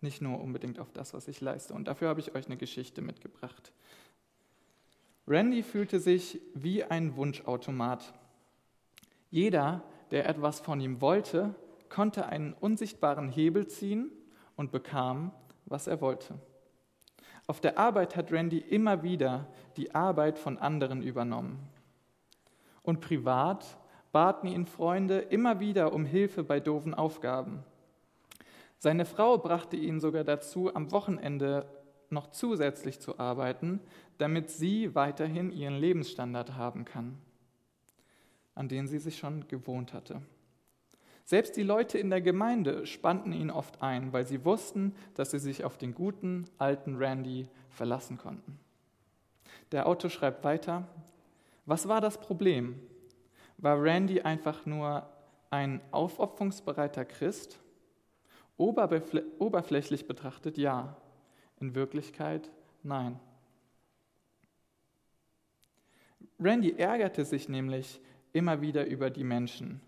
Nicht 0.00 0.22
nur 0.22 0.40
unbedingt 0.40 0.78
auf 0.78 0.92
das, 0.92 1.14
was 1.14 1.28
ich 1.28 1.40
leiste. 1.40 1.74
Und 1.74 1.88
dafür 1.88 2.08
habe 2.08 2.20
ich 2.20 2.34
euch 2.34 2.46
eine 2.46 2.56
Geschichte 2.56 3.00
mitgebracht. 3.00 3.72
Randy 5.26 5.62
fühlte 5.62 6.00
sich 6.00 6.40
wie 6.54 6.84
ein 6.84 7.16
Wunschautomat. 7.16 8.14
Jeder, 9.30 9.82
der 10.10 10.28
etwas 10.28 10.60
von 10.60 10.80
ihm 10.80 11.00
wollte, 11.00 11.54
konnte 11.88 12.26
einen 12.26 12.52
unsichtbaren 12.54 13.28
Hebel 13.28 13.66
ziehen 13.66 14.10
und 14.56 14.72
bekam, 14.72 15.32
was 15.66 15.86
er 15.86 16.00
wollte. 16.00 16.38
Auf 17.46 17.60
der 17.60 17.78
Arbeit 17.78 18.14
hat 18.14 18.30
Randy 18.30 18.58
immer 18.58 19.02
wieder 19.02 19.48
die 19.76 19.94
Arbeit 19.94 20.38
von 20.38 20.58
anderen 20.58 21.02
übernommen. 21.02 21.58
Und 22.82 23.00
privat 23.00 23.78
baten 24.12 24.48
ihn 24.48 24.66
Freunde 24.66 25.18
immer 25.18 25.60
wieder 25.60 25.92
um 25.92 26.04
Hilfe 26.04 26.42
bei 26.42 26.60
doofen 26.60 26.94
Aufgaben. 26.94 27.64
Seine 28.78 29.04
Frau 29.04 29.38
brachte 29.38 29.76
ihn 29.76 30.00
sogar 30.00 30.24
dazu, 30.24 30.74
am 30.74 30.92
Wochenende 30.92 31.66
noch 32.10 32.28
zusätzlich 32.30 33.00
zu 33.00 33.18
arbeiten, 33.18 33.80
damit 34.18 34.50
sie 34.50 34.94
weiterhin 34.94 35.52
ihren 35.52 35.76
Lebensstandard 35.76 36.54
haben 36.54 36.84
kann, 36.84 37.18
an 38.54 38.68
den 38.68 38.86
sie 38.86 38.98
sich 38.98 39.18
schon 39.18 39.46
gewohnt 39.48 39.92
hatte. 39.92 40.22
Selbst 41.24 41.56
die 41.56 41.62
Leute 41.62 41.98
in 41.98 42.08
der 42.08 42.22
Gemeinde 42.22 42.86
spannten 42.86 43.32
ihn 43.32 43.50
oft 43.50 43.82
ein, 43.82 44.14
weil 44.14 44.26
sie 44.26 44.46
wussten, 44.46 44.94
dass 45.14 45.30
sie 45.30 45.38
sich 45.38 45.64
auf 45.64 45.76
den 45.76 45.92
guten 45.92 46.46
alten 46.56 46.96
Randy 46.96 47.48
verlassen 47.68 48.16
konnten. 48.16 48.58
Der 49.72 49.86
Autor 49.86 50.08
schreibt 50.08 50.42
weiter, 50.44 50.88
was 51.66 51.86
war 51.86 52.00
das 52.00 52.18
Problem? 52.18 52.80
War 53.58 53.82
Randy 53.82 54.20
einfach 54.20 54.66
nur 54.66 55.06
ein 55.50 55.80
aufopferungsbereiter 55.90 57.04
Christ? 57.04 57.58
Oberflächlich 58.56 60.06
betrachtet 60.06 60.58
ja, 60.58 60.96
in 61.60 61.74
Wirklichkeit 61.74 62.50
nein. 62.82 63.18
Randy 66.38 66.76
ärgerte 66.76 67.24
sich 67.24 67.48
nämlich 67.48 68.00
immer 68.32 68.60
wieder 68.60 68.86
über 68.86 69.10
die 69.10 69.24
Menschen, 69.24 69.80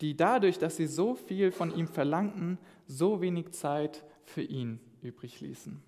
die 0.00 0.16
dadurch, 0.16 0.58
dass 0.58 0.76
sie 0.76 0.86
so 0.86 1.14
viel 1.14 1.52
von 1.52 1.74
ihm 1.74 1.86
verlangten, 1.86 2.58
so 2.86 3.20
wenig 3.20 3.52
Zeit 3.52 4.02
für 4.24 4.42
ihn 4.42 4.80
übrig 5.02 5.42
ließen. 5.42 5.82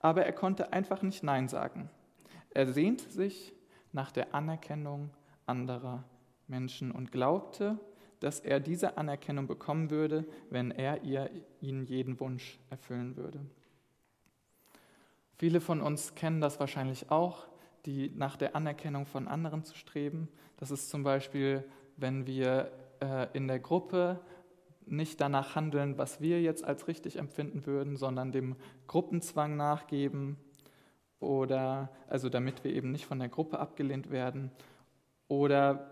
Aber 0.00 0.26
er 0.26 0.32
konnte 0.32 0.72
einfach 0.72 1.02
nicht 1.02 1.22
Nein 1.22 1.48
sagen. 1.48 1.88
Er 2.50 2.72
sehnte 2.72 3.08
sich 3.10 3.52
nach 3.92 4.10
der 4.10 4.34
Anerkennung 4.34 5.10
anderer 5.46 6.04
Menschen 6.46 6.90
und 6.90 7.12
glaubte, 7.12 7.78
dass 8.20 8.40
er 8.40 8.60
diese 8.60 8.96
Anerkennung 8.96 9.46
bekommen 9.46 9.90
würde, 9.90 10.24
wenn 10.50 10.70
er 10.70 11.02
ihr, 11.02 11.30
ihnen 11.60 11.84
jeden 11.84 12.18
Wunsch 12.20 12.58
erfüllen 12.70 13.16
würde. 13.16 13.40
Viele 15.36 15.60
von 15.60 15.80
uns 15.80 16.14
kennen 16.14 16.40
das 16.40 16.60
wahrscheinlich 16.60 17.10
auch, 17.10 17.46
die 17.86 18.10
nach 18.14 18.36
der 18.36 18.56
Anerkennung 18.56 19.04
von 19.04 19.28
anderen 19.28 19.64
zu 19.64 19.76
streben. 19.76 20.28
Das 20.56 20.70
ist 20.70 20.88
zum 20.88 21.02
Beispiel, 21.02 21.64
wenn 21.96 22.26
wir 22.26 22.70
äh, 23.00 23.26
in 23.34 23.46
der 23.48 23.58
Gruppe 23.58 24.20
nicht 24.86 25.20
danach 25.20 25.54
handeln, 25.54 25.98
was 25.98 26.20
wir 26.20 26.40
jetzt 26.40 26.64
als 26.64 26.88
richtig 26.88 27.16
empfinden 27.16 27.66
würden, 27.66 27.96
sondern 27.96 28.32
dem 28.32 28.56
Gruppenzwang 28.86 29.56
nachgeben 29.56 30.36
oder 31.20 31.90
also 32.08 32.28
damit 32.28 32.64
wir 32.64 32.72
eben 32.72 32.92
nicht 32.92 33.06
von 33.06 33.18
der 33.18 33.28
Gruppe 33.28 33.58
abgelehnt 33.58 34.10
werden 34.10 34.50
oder 35.28 35.90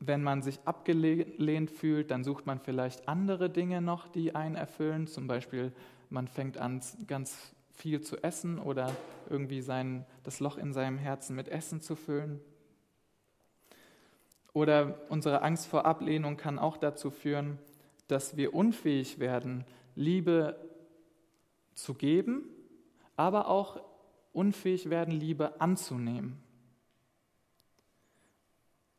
wenn 0.00 0.22
man 0.22 0.42
sich 0.42 0.58
abgelehnt 0.64 1.70
fühlt, 1.70 2.10
dann 2.10 2.24
sucht 2.24 2.46
man 2.46 2.58
vielleicht 2.58 3.06
andere 3.06 3.50
Dinge 3.50 3.82
noch, 3.82 4.08
die 4.08 4.34
einen 4.34 4.54
erfüllen. 4.54 5.06
Zum 5.06 5.26
Beispiel, 5.26 5.72
man 6.08 6.26
fängt 6.26 6.56
an, 6.56 6.80
ganz 7.06 7.54
viel 7.72 8.00
zu 8.00 8.16
essen 8.22 8.58
oder 8.58 8.94
irgendwie 9.28 9.60
sein, 9.60 10.06
das 10.24 10.40
Loch 10.40 10.56
in 10.56 10.72
seinem 10.72 10.98
Herzen 10.98 11.36
mit 11.36 11.48
Essen 11.48 11.80
zu 11.80 11.96
füllen. 11.96 12.40
Oder 14.52 15.00
unsere 15.10 15.42
Angst 15.42 15.66
vor 15.66 15.84
Ablehnung 15.84 16.36
kann 16.36 16.58
auch 16.58 16.76
dazu 16.76 17.10
führen, 17.10 17.58
dass 18.08 18.36
wir 18.36 18.54
unfähig 18.54 19.18
werden, 19.18 19.64
Liebe 19.94 20.56
zu 21.74 21.94
geben, 21.94 22.44
aber 23.16 23.48
auch 23.48 23.80
unfähig 24.32 24.90
werden, 24.90 25.12
Liebe 25.12 25.60
anzunehmen. 25.60 26.42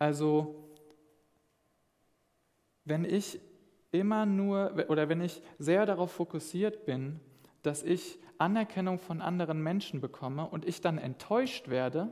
Also 0.01 0.55
wenn 2.85 3.05
ich 3.05 3.39
immer 3.91 4.25
nur 4.25 4.73
oder 4.89 5.09
wenn 5.09 5.21
ich 5.21 5.43
sehr 5.59 5.85
darauf 5.85 6.11
fokussiert 6.11 6.87
bin, 6.87 7.19
dass 7.61 7.83
ich 7.83 8.17
Anerkennung 8.39 8.97
von 8.97 9.21
anderen 9.21 9.61
Menschen 9.61 10.01
bekomme 10.01 10.49
und 10.49 10.65
ich 10.65 10.81
dann 10.81 10.97
enttäuscht 10.97 11.67
werde, 11.67 12.11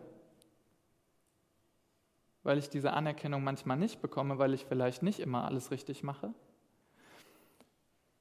weil 2.44 2.60
ich 2.60 2.70
diese 2.70 2.94
Anerkennung 2.94 3.44
manchmal 3.44 3.78
nicht 3.78 4.04
bekomme, 4.04 4.38
weil 4.38 4.54
ich 4.54 4.68
vielleicht 4.68 5.02
nicht 5.02 5.20
immer 5.20 5.46
alles 5.46 5.72
richtig 5.72 6.04
mache, 6.04 6.32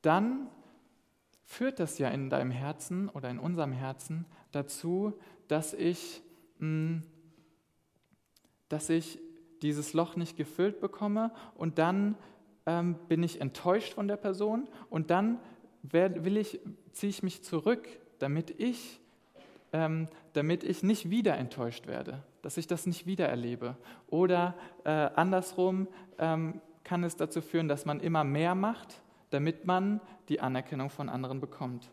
dann 0.00 0.48
führt 1.44 1.78
das 1.78 1.98
ja 1.98 2.08
in 2.08 2.30
deinem 2.30 2.52
Herzen 2.52 3.10
oder 3.10 3.28
in 3.28 3.38
unserem 3.38 3.72
Herzen 3.72 4.24
dazu, 4.50 5.20
dass 5.46 5.74
ich, 5.74 6.22
hm, 6.58 7.02
dass 8.70 8.88
ich 8.88 9.27
dieses 9.62 9.92
Loch 9.92 10.16
nicht 10.16 10.36
gefüllt 10.36 10.80
bekomme 10.80 11.30
und 11.54 11.78
dann 11.78 12.16
ähm, 12.66 12.96
bin 13.08 13.22
ich 13.22 13.40
enttäuscht 13.40 13.94
von 13.94 14.08
der 14.08 14.16
Person 14.16 14.68
und 14.90 15.10
dann 15.10 15.38
will 15.82 16.36
ich, 16.36 16.60
ziehe 16.92 17.10
ich 17.10 17.22
mich 17.22 17.42
zurück, 17.42 17.88
damit 18.18 18.50
ich, 18.58 19.00
ähm, 19.72 20.08
damit 20.32 20.64
ich 20.64 20.82
nicht 20.82 21.10
wieder 21.10 21.36
enttäuscht 21.36 21.86
werde, 21.86 22.22
dass 22.42 22.56
ich 22.56 22.66
das 22.66 22.86
nicht 22.86 23.06
wieder 23.06 23.28
erlebe. 23.28 23.76
Oder 24.08 24.54
äh, 24.84 24.90
andersrum 24.90 25.88
ähm, 26.18 26.60
kann 26.84 27.04
es 27.04 27.16
dazu 27.16 27.40
führen, 27.40 27.68
dass 27.68 27.86
man 27.86 28.00
immer 28.00 28.24
mehr 28.24 28.54
macht, 28.54 29.02
damit 29.30 29.66
man 29.66 30.00
die 30.28 30.40
Anerkennung 30.40 30.90
von 30.90 31.08
anderen 31.08 31.40
bekommt. 31.40 31.90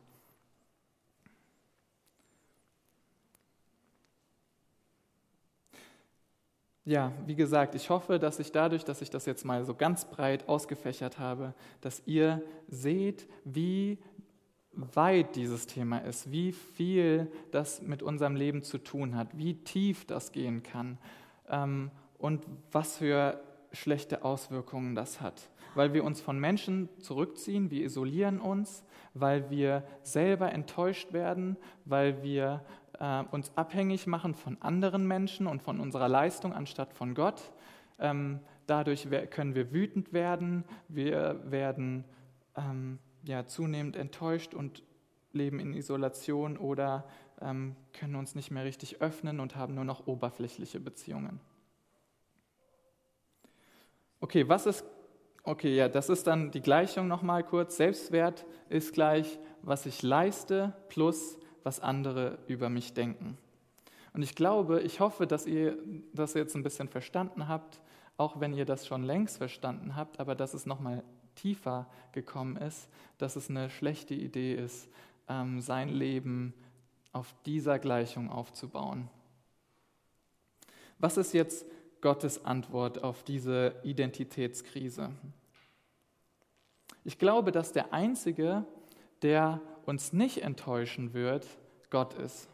Ja, 6.86 7.12
wie 7.26 7.36
gesagt, 7.36 7.74
ich 7.74 7.90
hoffe, 7.90 8.20
dass 8.20 8.40
ich 8.40 8.52
dadurch, 8.52 8.86
dass 8.86 9.02
ich 9.02 9.10
das 9.10 9.26
jetzt 9.26 9.44
mal 9.44 9.66
so 9.66 9.74
ganz 9.74 10.06
breit 10.06 10.48
ausgefächert 10.48 11.18
habe, 11.18 11.56
dass 11.82 12.04
ihr 12.06 12.44
seht, 12.68 13.28
wie 13.44 13.98
weit 14.72 15.36
dieses 15.36 15.66
Thema 15.66 16.00
ist, 16.00 16.32
wie 16.32 16.52
viel 16.52 17.32
das 17.52 17.82
mit 17.82 18.04
unserem 18.04 18.36
Leben 18.36 18.62
zu 18.62 18.78
tun 18.78 19.16
hat, 19.16 19.36
wie 19.38 19.56
tief 19.64 20.06
das 20.06 20.32
gehen 20.32 20.62
kann 20.62 21.00
ähm, 21.50 21.90
und 22.20 22.46
was 22.72 22.98
für 22.98 23.42
schlechte 23.72 24.24
Auswirkungen 24.24 24.94
das 24.94 25.22
hat. 25.22 25.50
Weil 25.74 25.94
wir 25.94 26.04
uns 26.04 26.22
von 26.22 26.40
Menschen 26.40 26.90
zurückziehen, 27.00 27.72
wir 27.72 27.84
isolieren 27.84 28.40
uns, 28.40 28.86
weil 29.14 29.50
wir 29.50 29.84
selber 30.04 30.52
enttäuscht 30.52 31.14
werden, 31.14 31.58
weil 31.86 32.22
wir 32.22 32.64
äh, 33.00 33.24
uns 33.32 33.52
abhängig 33.56 34.08
machen 34.08 34.36
von 34.36 34.62
anderen 34.62 35.08
Menschen 35.08 35.48
und 35.48 35.62
von 35.62 35.80
unserer 35.80 36.10
Leistung 36.10 36.54
anstatt 36.54 36.94
von 36.94 37.16
Gott. 37.16 37.52
Ähm, 38.00 38.40
dadurch 38.68 39.08
können 39.30 39.56
wir 39.56 39.72
wütend 39.72 40.14
werden, 40.14 40.66
wir 40.88 41.40
werden 41.46 42.04
ähm, 42.58 43.00
ja, 43.24 43.46
zunehmend 43.46 43.96
enttäuscht 43.96 44.54
und 44.54 44.84
leben 45.32 45.60
in 45.60 45.74
Isolation 45.74 46.58
oder 46.58 47.06
ähm, 47.42 47.76
können 47.94 48.16
uns 48.16 48.36
nicht 48.36 48.52
mehr 48.52 48.66
richtig 48.66 49.02
öffnen 49.02 49.40
und 49.40 49.56
haben 49.56 49.76
nur 49.76 49.84
noch 49.84 50.08
oberflächliche 50.08 50.80
Beziehungen. 50.80 51.40
Okay, 54.22 54.48
was 54.48 54.66
ist, 54.66 54.86
okay, 55.44 55.76
ja, 55.76 55.90
das 55.90 56.10
ist 56.10 56.26
dann 56.28 56.52
die 56.52 56.62
Gleichung 56.62 57.08
nochmal 57.08 57.44
kurz. 57.44 57.78
Selbstwert 57.78 58.46
ist 58.70 58.94
gleich, 58.94 59.40
was 59.62 59.86
ich 59.86 60.02
leiste 60.02 60.74
plus 60.90 61.38
was 61.66 61.80
andere 61.80 62.38
über 62.48 62.70
mich 62.70 62.94
denken. 62.94 63.38
Und 64.14 64.22
ich 64.22 64.36
glaube, 64.36 64.82
ich 64.82 65.00
hoffe, 65.00 65.28
dass 65.28 65.46
ihr 65.48 65.78
das 66.14 66.36
jetzt 66.36 66.56
ein 66.56 66.64
bisschen 66.64 66.88
verstanden 66.88 67.48
habt, 67.48 67.82
auch 68.18 68.40
wenn 68.40 68.54
ihr 68.54 68.66
das 68.66 68.88
schon 68.88 69.04
längst 69.04 69.38
verstanden 69.38 69.96
habt, 69.96 70.20
aber 70.20 70.36
dass 70.36 70.54
es 70.54 70.66
nochmal 70.66 71.04
tiefer 71.34 71.88
gekommen 72.14 72.56
ist, 72.56 72.88
dass 73.18 73.36
es 73.36 73.50
eine 73.50 73.70
schlechte 73.70 74.14
Idee 74.14 74.54
ist, 74.54 74.88
ähm, 75.28 75.60
sein 75.60 75.90
Leben 75.90 76.54
auf 77.12 77.34
dieser 77.46 77.80
Gleichung 77.80 78.30
aufzubauen. 78.30 79.10
Was 81.00 81.18
ist 81.18 81.34
jetzt 81.34 81.66
Gottes 82.00 82.46
Antwort 82.46 83.04
auf 83.04 83.24
diese 83.24 83.76
Identitätskrise? 83.84 85.12
Ich 87.04 87.18
glaube, 87.18 87.52
dass 87.52 87.72
der 87.72 87.92
Einzige, 87.92 88.66
der 89.24 89.62
uns 89.86 90.14
nicht 90.14 90.42
enttäuschen 90.42 91.14
wird, 91.14 91.48
Gott 91.90 92.14
ist. 92.16 92.50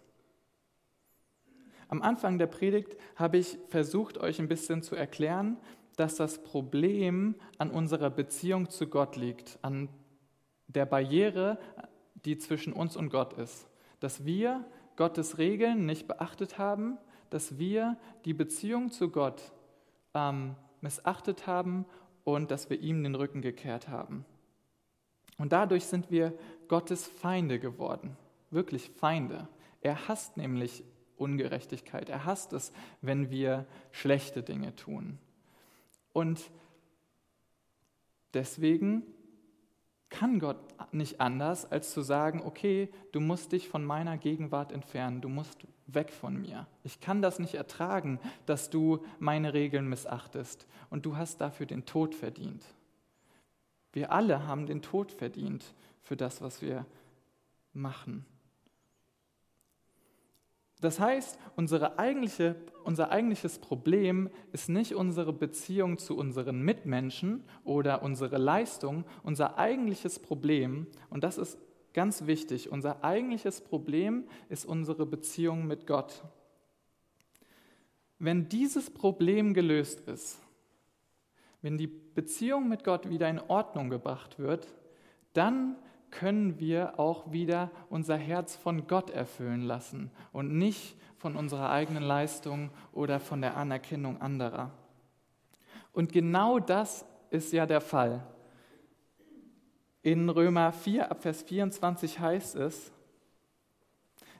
Am 1.87 2.01
Anfang 2.01 2.37
der 2.37 2.47
Predigt 2.47 2.95
habe 3.15 3.37
ich 3.37 3.57
versucht, 3.67 4.17
euch 4.17 4.39
ein 4.39 4.47
bisschen 4.47 4.81
zu 4.81 4.95
erklären, 4.95 5.57
dass 5.97 6.15
das 6.15 6.41
Problem 6.43 7.35
an 7.57 7.69
unserer 7.69 8.09
Beziehung 8.09 8.69
zu 8.69 8.87
Gott 8.87 9.17
liegt, 9.17 9.59
an 9.61 9.89
der 10.67 10.85
Barriere, 10.85 11.59
die 12.23 12.37
zwischen 12.37 12.71
uns 12.71 12.95
und 12.95 13.09
Gott 13.09 13.33
ist. 13.33 13.67
Dass 13.99 14.25
wir 14.25 14.65
Gottes 14.95 15.37
Regeln 15.37 15.85
nicht 15.85 16.07
beachtet 16.07 16.57
haben, 16.57 16.97
dass 17.29 17.57
wir 17.57 17.97
die 18.25 18.33
Beziehung 18.33 18.91
zu 18.91 19.09
Gott 19.09 19.51
ähm, 20.13 20.55
missachtet 20.81 21.47
haben 21.47 21.85
und 22.23 22.51
dass 22.51 22.69
wir 22.69 22.79
ihm 22.79 23.03
den 23.03 23.15
Rücken 23.15 23.41
gekehrt 23.41 23.89
haben. 23.89 24.25
Und 25.41 25.53
dadurch 25.53 25.85
sind 25.85 26.11
wir 26.11 26.37
Gottes 26.67 27.07
Feinde 27.07 27.57
geworden, 27.57 28.15
wirklich 28.51 28.91
Feinde. 28.91 29.47
Er 29.81 30.07
hasst 30.07 30.37
nämlich 30.37 30.83
Ungerechtigkeit. 31.17 32.09
Er 32.09 32.25
hasst 32.25 32.53
es, 32.53 32.71
wenn 33.01 33.31
wir 33.31 33.65
schlechte 33.89 34.43
Dinge 34.43 34.75
tun. 34.75 35.17
Und 36.13 36.51
deswegen 38.35 39.01
kann 40.09 40.37
Gott 40.37 40.59
nicht 40.91 41.19
anders, 41.19 41.65
als 41.65 41.91
zu 41.91 42.03
sagen, 42.03 42.43
okay, 42.45 42.89
du 43.11 43.19
musst 43.19 43.51
dich 43.51 43.67
von 43.67 43.83
meiner 43.83 44.19
Gegenwart 44.19 44.71
entfernen, 44.71 45.21
du 45.21 45.29
musst 45.29 45.57
weg 45.87 46.13
von 46.13 46.39
mir. 46.39 46.67
Ich 46.83 46.99
kann 46.99 47.23
das 47.23 47.39
nicht 47.39 47.55
ertragen, 47.55 48.19
dass 48.45 48.69
du 48.69 49.03
meine 49.17 49.55
Regeln 49.55 49.89
missachtest 49.89 50.67
und 50.91 51.03
du 51.07 51.17
hast 51.17 51.41
dafür 51.41 51.65
den 51.65 51.87
Tod 51.87 52.13
verdient. 52.13 52.63
Wir 53.93 54.11
alle 54.11 54.47
haben 54.47 54.65
den 54.65 54.81
Tod 54.81 55.11
verdient 55.11 55.63
für 56.01 56.15
das, 56.15 56.41
was 56.41 56.61
wir 56.61 56.85
machen. 57.73 58.25
Das 60.81 60.99
heißt, 60.99 61.37
eigentliche, 61.99 62.55
unser 62.83 63.11
eigentliches 63.11 63.59
Problem 63.59 64.31
ist 64.51 64.67
nicht 64.67 64.95
unsere 64.95 65.31
Beziehung 65.31 65.99
zu 65.99 66.17
unseren 66.17 66.63
Mitmenschen 66.63 67.43
oder 67.63 68.01
unsere 68.01 68.37
Leistung. 68.37 69.05
Unser 69.21 69.59
eigentliches 69.59 70.17
Problem, 70.17 70.87
und 71.11 71.23
das 71.23 71.37
ist 71.37 71.59
ganz 71.93 72.25
wichtig, 72.25 72.71
unser 72.71 73.03
eigentliches 73.03 73.61
Problem 73.61 74.27
ist 74.49 74.65
unsere 74.65 75.05
Beziehung 75.05 75.67
mit 75.67 75.85
Gott. 75.85 76.23
Wenn 78.17 78.49
dieses 78.49 78.89
Problem 78.89 79.53
gelöst 79.53 80.01
ist, 80.01 80.39
wenn 81.61 81.77
die 81.77 81.87
Beziehung 81.87 82.67
mit 82.67 82.83
Gott 82.83 83.09
wieder 83.09 83.29
in 83.29 83.39
Ordnung 83.39 83.89
gebracht 83.89 84.39
wird, 84.39 84.67
dann 85.33 85.75
können 86.09 86.59
wir 86.59 86.99
auch 86.99 87.31
wieder 87.31 87.71
unser 87.89 88.17
Herz 88.17 88.55
von 88.55 88.87
Gott 88.87 89.09
erfüllen 89.09 89.61
lassen 89.61 90.11
und 90.33 90.57
nicht 90.57 90.97
von 91.17 91.35
unserer 91.35 91.69
eigenen 91.69 92.03
Leistung 92.03 92.69
oder 92.91 93.19
von 93.19 93.41
der 93.41 93.55
Anerkennung 93.55 94.19
anderer. 94.21 94.71
Und 95.93 96.11
genau 96.11 96.59
das 96.59 97.05
ist 97.29 97.53
ja 97.53 97.65
der 97.65 97.81
Fall. 97.81 98.25
In 100.01 100.29
Römer 100.29 100.73
4 100.73 101.11
ab 101.11 101.21
Vers 101.21 101.43
24 101.43 102.19
heißt 102.19 102.55
es, 102.55 102.91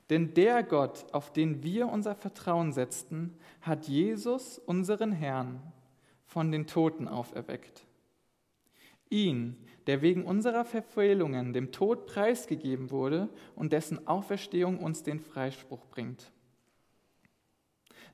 denn 0.09 0.33
der 0.33 0.63
Gott, 0.63 1.05
auf 1.13 1.31
den 1.31 1.63
wir 1.63 1.87
unser 1.87 2.15
Vertrauen 2.15 2.73
setzten, 2.73 3.37
hat 3.61 3.87
Jesus, 3.87 4.59
unseren 4.59 5.13
Herrn, 5.13 5.61
von 6.31 6.49
den 6.49 6.65
Toten 6.65 7.09
auferweckt. 7.09 7.85
Ihn, 9.09 9.57
der 9.85 10.01
wegen 10.01 10.23
unserer 10.23 10.63
Verfehlungen 10.63 11.51
dem 11.51 11.73
Tod 11.73 12.05
preisgegeben 12.05 12.89
wurde 12.89 13.27
und 13.53 13.73
dessen 13.73 14.07
Auferstehung 14.07 14.79
uns 14.79 15.03
den 15.03 15.19
Freispruch 15.19 15.85
bringt. 15.87 16.31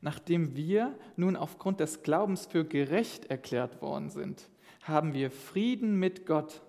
Nachdem 0.02 0.56
wir 0.56 0.98
nun 1.16 1.36
aufgrund 1.36 1.80
des 1.80 2.02
Glaubens 2.02 2.48
für 2.48 2.66
gerecht 2.66 3.26
erklärt 3.26 3.84
worden 3.84 4.10
sind, 4.10 4.50
haben 4.82 5.14
wir 5.14 5.30
Frieden 5.30 6.00
mit 6.00 6.26
Gott 6.26 6.64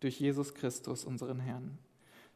durch 0.00 0.20
Jesus 0.20 0.52
Christus, 0.52 1.06
unseren 1.06 1.38
Herrn. 1.38 1.78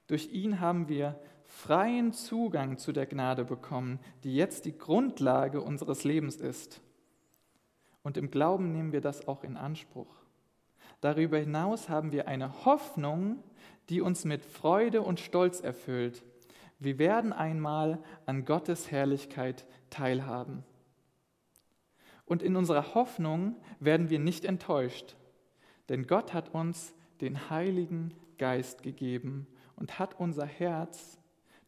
Durch 0.07 0.33
ihn 0.33 0.61
haben 0.61 0.89
wir 0.89 1.21
freien 1.45 2.15
Zugang 2.15 2.79
zu 2.79 2.93
der 2.93 3.05
Gnade 3.05 3.45
bekommen, 3.45 3.99
die 4.25 4.35
jetzt 4.35 4.65
die 4.65 4.79
Grundlage 4.79 5.61
unseres 5.61 6.05
Lebens 6.05 6.37
ist. 6.37 6.81
Und 8.07 8.17
im 8.17 8.31
Glauben 8.31 8.71
nehmen 8.71 8.93
wir 8.93 9.01
das 9.01 9.27
auch 9.27 9.43
in 9.43 9.57
Anspruch. 9.57 10.23
Darüber 11.01 11.39
hinaus 11.39 11.89
haben 11.89 12.13
wir 12.13 12.29
eine 12.29 12.65
Hoffnung, 12.65 13.43
die 13.89 14.01
uns 14.01 14.25
mit 14.25 14.45
Freude 14.45 15.03
und 15.03 15.19
Stolz 15.19 15.59
erfüllt. 15.59 16.23
Wir 16.79 17.01
werden 17.01 17.33
einmal 17.33 17.99
an 18.25 18.45
Gottes 18.45 18.93
Herrlichkeit 18.93 19.67
teilhaben. 19.91 20.63
Und 22.27 22.45
in 22.45 22.55
unserer 22.55 22.95
Hoffnung 22.95 23.57
werden 23.81 24.09
wir 24.09 24.21
nicht 24.21 24.45
enttäuscht, 24.45 25.17
denn 25.89 26.07
Gott 26.07 26.33
hat 26.33 26.55
uns 26.55 26.95
den 27.21 27.51
Heiligen 27.51 28.15
Geist 28.39 28.85
gegeben 28.85 29.49
und 29.75 29.99
hat 29.99 30.21
unser 30.21 30.47
Herz 30.47 31.19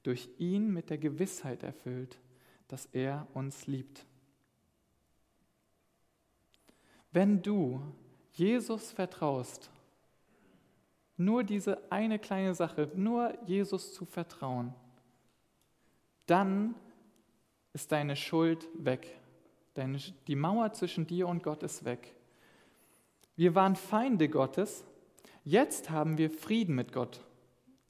durch 0.05 0.29
ihn 0.39 0.73
mit 0.73 0.89
der 0.89 0.99
Gewissheit 0.99 1.65
erfüllt, 1.65 2.21
dass 2.69 2.87
er 2.93 3.27
uns 3.35 3.67
liebt. 3.67 4.07
Wenn 7.11 7.43
du 7.43 7.81
Jesus 8.33 8.93
vertraust, 8.93 9.71
nur 11.17 11.43
diese 11.43 11.91
eine 11.91 12.19
kleine 12.19 12.55
Sache, 12.55 12.91
nur 12.95 13.37
Jesus 13.47 13.93
zu 13.93 14.05
vertrauen, 14.05 14.73
dann 16.27 16.75
ist 17.73 17.91
deine 17.91 18.15
Schuld 18.15 18.69
weg. 18.75 19.19
Deine, 19.75 19.99
die 20.27 20.37
Mauer 20.37 20.73
zwischen 20.73 21.07
dir 21.07 21.27
und 21.29 21.43
Gott 21.43 21.63
ist 21.63 21.85
weg. 21.85 22.15
Wir 23.37 23.55
waren 23.55 23.77
Feinde 23.77 24.29
Gottes, 24.29 24.85
jetzt 25.45 25.91
haben 25.91 26.19
wir 26.19 26.31
Frieden 26.31 26.75
mit 26.75 26.93
Gott, 26.93 27.25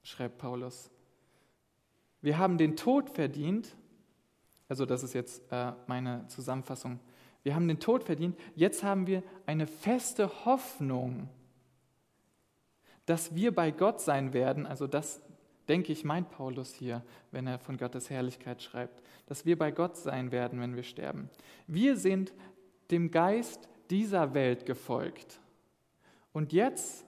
schreibt 0.03 0.39
Paulus. 0.39 0.91
Wir 2.21 2.39
haben 2.39 2.59
den 2.59 2.77
Tod 2.77 3.11
verdient, 3.11 3.75
also 4.69 4.85
das 4.85 5.03
ist 5.03 5.15
jetzt 5.15 5.43
äh, 5.51 5.73
meine 5.87 6.27
Zusammenfassung 6.29 7.01
wir 7.49 7.55
haben 7.55 7.67
den 7.67 7.81
Tod 7.81 8.05
verdient. 8.05 8.39
Jetzt 8.57 8.83
haben 8.83 9.07
wir 9.07 9.23
eine 9.47 9.67
feste 9.67 10.45
Hoffnung, 10.45 11.31
dass 13.07 13.35
wir 13.35 13.55
bei 13.55 13.71
Gott 13.71 14.03
sein 14.03 14.35
werden. 14.35 14.67
Also 14.67 14.87
das, 14.87 15.23
denke 15.67 15.91
ich, 15.91 16.05
meint 16.05 16.29
Paulus 16.29 16.75
hier, 16.75 17.03
wenn 17.31 17.47
er 17.47 17.59
von 17.59 17.79
Gottes 17.79 18.11
Herrlichkeit 18.11 18.63
schreibt, 18.63 19.03
dass 19.25 19.47
wir 19.47 19.57
bei 19.57 19.71
Gott 19.71 19.97
sein 19.97 20.31
werden, 20.31 20.61
wenn 20.61 20.77
wir 20.77 20.83
sterben. 20.83 21.31
Wir 21.67 21.97
sind 21.97 22.35
dem 22.91 23.11
Geist 23.11 23.67
dieser 23.89 24.35
Welt 24.35 24.67
gefolgt. 24.67 25.41
Und 26.35 26.53
jetzt 26.53 27.07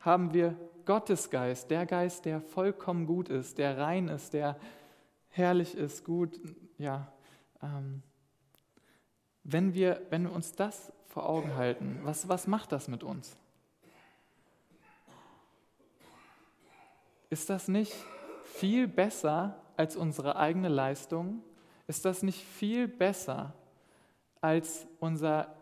haben 0.00 0.34
wir 0.34 0.56
Gottes 0.84 1.30
Geist, 1.30 1.70
der 1.70 1.86
Geist, 1.86 2.24
der 2.24 2.40
vollkommen 2.40 3.06
gut 3.06 3.28
ist, 3.28 3.58
der 3.58 3.78
rein 3.78 4.08
ist, 4.08 4.32
der 4.32 4.58
herrlich 5.28 5.76
ist, 5.76 6.04
gut, 6.04 6.40
ja, 6.76 7.12
ähm, 7.62 8.02
wenn 9.44 9.74
wir, 9.74 10.06
wenn 10.10 10.24
wir 10.24 10.32
uns 10.32 10.52
das 10.52 10.92
vor 11.06 11.28
Augen 11.28 11.54
halten, 11.54 12.00
was, 12.02 12.28
was 12.28 12.46
macht 12.46 12.72
das 12.72 12.88
mit 12.88 13.02
uns? 13.02 13.36
Ist 17.30 17.48
das 17.48 17.68
nicht 17.68 17.94
viel 18.44 18.88
besser 18.88 19.60
als 19.76 19.96
unsere 19.96 20.36
eigene 20.36 20.68
Leistung? 20.68 21.42
Ist 21.86 22.04
das 22.04 22.22
nicht 22.22 22.44
viel 22.44 22.88
besser 22.88 23.54
als 24.40 24.86
unser 24.98 25.54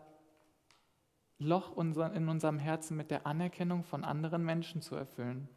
Loch 1.37 1.77
in 1.77 2.27
unserem 2.27 2.59
Herzen 2.59 2.97
mit 2.97 3.11
der 3.11 3.25
Anerkennung 3.25 3.83
von 3.83 4.03
anderen 4.03 4.43
Menschen 4.43 4.81
zu 4.81 4.95
erfüllen? 4.95 5.47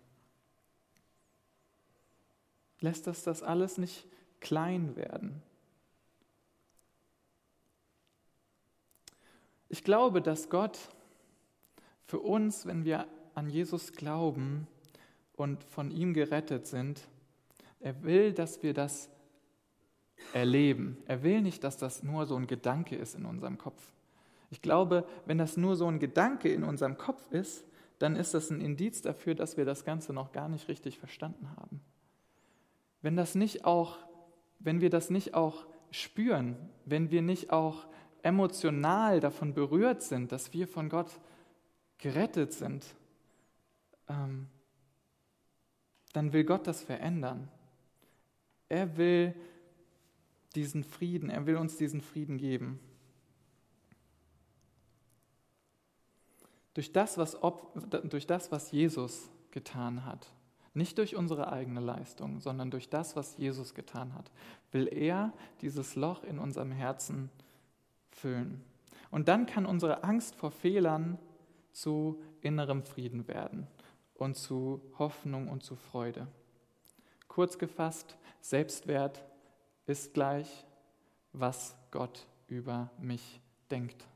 Lässt 2.80 3.06
das 3.06 3.22
das 3.24 3.42
alles 3.42 3.78
nicht 3.78 4.06
klein 4.40 4.96
werden? 4.96 5.42
Ich 9.72 9.85
glaube, 9.85 10.20
dass 10.20 10.50
Gott 10.50 10.78
für 12.04 12.18
uns, 12.18 12.66
wenn 12.66 12.85
wir 12.85 13.06
an 13.35 13.48
Jesus 13.48 13.92
glauben 13.92 14.68
und 15.35 15.64
von 15.64 15.90
ihm 15.90 16.12
gerettet 16.12 16.66
sind, 16.66 17.00
er 17.80 18.02
will, 18.02 18.35
dass 18.35 18.62
wir 18.62 18.74
das 18.74 19.08
erleben. 20.35 20.98
Er 21.06 21.22
will 21.22 21.40
nicht, 21.40 21.64
dass 21.64 21.78
das 21.78 22.02
nur 22.02 22.26
so 22.26 22.37
ein 22.37 22.46
Gedanke 22.46 22.96
ist 22.96 23.14
in 23.14 23.24
unserem 23.24 23.56
Kopf. 23.56 23.94
Ich 24.50 24.61
glaube, 24.61 25.06
wenn 25.24 25.38
das 25.38 25.56
nur 25.56 25.74
so 25.74 25.87
ein 25.87 25.98
Gedanke 25.98 26.52
in 26.52 26.64
unserem 26.64 26.98
Kopf 26.98 27.26
ist, 27.30 27.64
dann 27.98 28.14
ist 28.14 28.35
das 28.35 28.50
ein 28.50 28.61
Indiz 28.61 29.00
dafür, 29.00 29.35
dass 29.35 29.56
wir 29.56 29.64
das 29.64 29.87
Ganze 29.87 30.12
noch 30.12 30.32
gar 30.32 30.50
nicht 30.50 30.68
richtig 30.68 30.98
verstanden 30.98 31.48
haben. 31.56 31.80
Wenn 33.00 33.16
das 33.16 33.35
nicht 33.35 33.64
auch, 33.64 33.96
wenn 34.58 34.82
wir 34.82 34.90
das 34.90 35.08
nicht 35.08 35.32
auch 35.32 35.64
spüren, 35.90 36.56
wenn 36.85 37.11
wir 37.11 37.22
nicht 37.22 37.52
auch 37.52 37.87
emotional 38.22 39.20
davon 39.20 39.54
berührt 39.54 40.02
sind, 40.02 40.32
dass 40.32 40.52
wir 40.52 40.68
von 40.68 40.88
Gott 40.88 41.20
gerettet 41.98 42.52
sind, 42.52 42.85
ähm, 44.08 44.48
dann 46.12 46.32
will 46.32 46.44
Gott 46.44 46.66
das 46.66 46.82
verändern. 46.82 47.48
Er 48.68 48.96
will 48.96 49.35
diesen 50.54 50.85
Frieden, 50.85 51.30
er 51.30 51.46
will 51.46 51.56
uns 51.56 51.76
diesen 51.76 52.00
Frieden 52.00 52.38
geben. 52.38 52.80
Durch 56.74 56.92
das, 56.92 57.18
was, 57.18 57.38
durch 58.04 58.26
das, 58.26 58.50
was 58.50 58.70
Jesus 58.72 59.30
getan 59.50 60.04
hat, 60.04 60.32
nicht 60.74 60.96
durch 60.96 61.16
unsere 61.16 61.52
eigene 61.52 61.80
Leistung, 61.80 62.40
sondern 62.40 62.70
durch 62.70 62.88
das, 62.88 63.14
was 63.14 63.37
Jesus 63.37 63.74
getan 63.74 64.14
hat, 64.14 64.30
will 64.70 64.88
er 64.88 65.32
dieses 65.61 65.96
Loch 65.96 66.24
in 66.24 66.38
unserem 66.38 66.72
Herzen 66.72 67.30
füllen. 68.14 68.62
Und 69.11 69.29
dann 69.29 69.46
kann 69.46 69.66
unsere 69.66 70.05
Angst 70.05 70.35
vor 70.37 70.51
Fehlern 70.51 71.18
zu 71.72 72.22
innerem 72.40 72.83
Frieden 72.83 73.29
werden. 73.29 73.66
und 74.14 74.37
zu 74.37 74.81
Hoffnung 74.98 75.48
und 75.48 75.64
zu 75.64 75.75
Freude. 75.75 76.29
Kurz 77.27 77.59
gefasst, 77.59 78.16
Selbstwert 78.40 79.25
ist 79.87 80.14
gleich, 80.14 80.64
was 81.33 81.77
Gott 81.90 82.29
über 82.46 82.90
mich 82.98 83.40
denkt. 83.70 84.07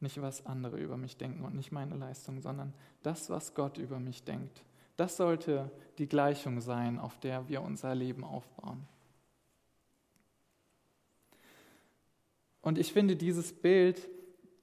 Nicht, 0.00 0.22
was 0.22 0.46
andere 0.46 0.78
über 0.78 0.96
mich 0.96 1.18
denken 1.18 1.44
und 1.44 1.54
nicht 1.54 1.72
meine 1.72 1.96
Leistung, 1.96 2.40
sondern 2.40 2.72
das, 3.02 3.28
was 3.28 3.54
Gott 3.54 3.76
über 3.76 3.98
mich 3.98 4.24
denkt. 4.24 4.64
Das 4.96 5.16
sollte 5.16 5.70
die 5.98 6.08
Gleichung 6.08 6.60
sein, 6.60 6.98
auf 6.98 7.18
der 7.18 7.48
wir 7.48 7.60
unser 7.60 7.94
Leben 7.94 8.24
aufbauen. 8.24 8.86
Und 12.64 12.78
ich 12.78 12.94
finde 12.94 13.14
dieses 13.14 13.52
Bild, 13.52 14.08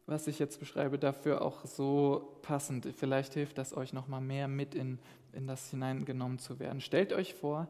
was 0.08 0.26
ich 0.26 0.40
jetzt 0.40 0.60
beschreibe, 0.60 0.98
dafür 0.98 1.44
auch 1.44 1.66
so 1.66 2.36
passend. 2.42 2.88
Vielleicht 2.98 3.36
hilft 3.36 3.60
das 3.60 3.78
euch 3.78 3.94
noch 3.94 4.08
mal 4.08 4.20
mehr 4.20 4.48
mit 4.48 4.74
in, 4.74 4.98
in 5.34 5.46
das 5.46 5.70
hineingenommen 5.70 6.40
zu 6.40 6.60
werden. 6.60 6.82
Stellt 6.82 7.14
euch 7.14 7.36
vor, 7.36 7.68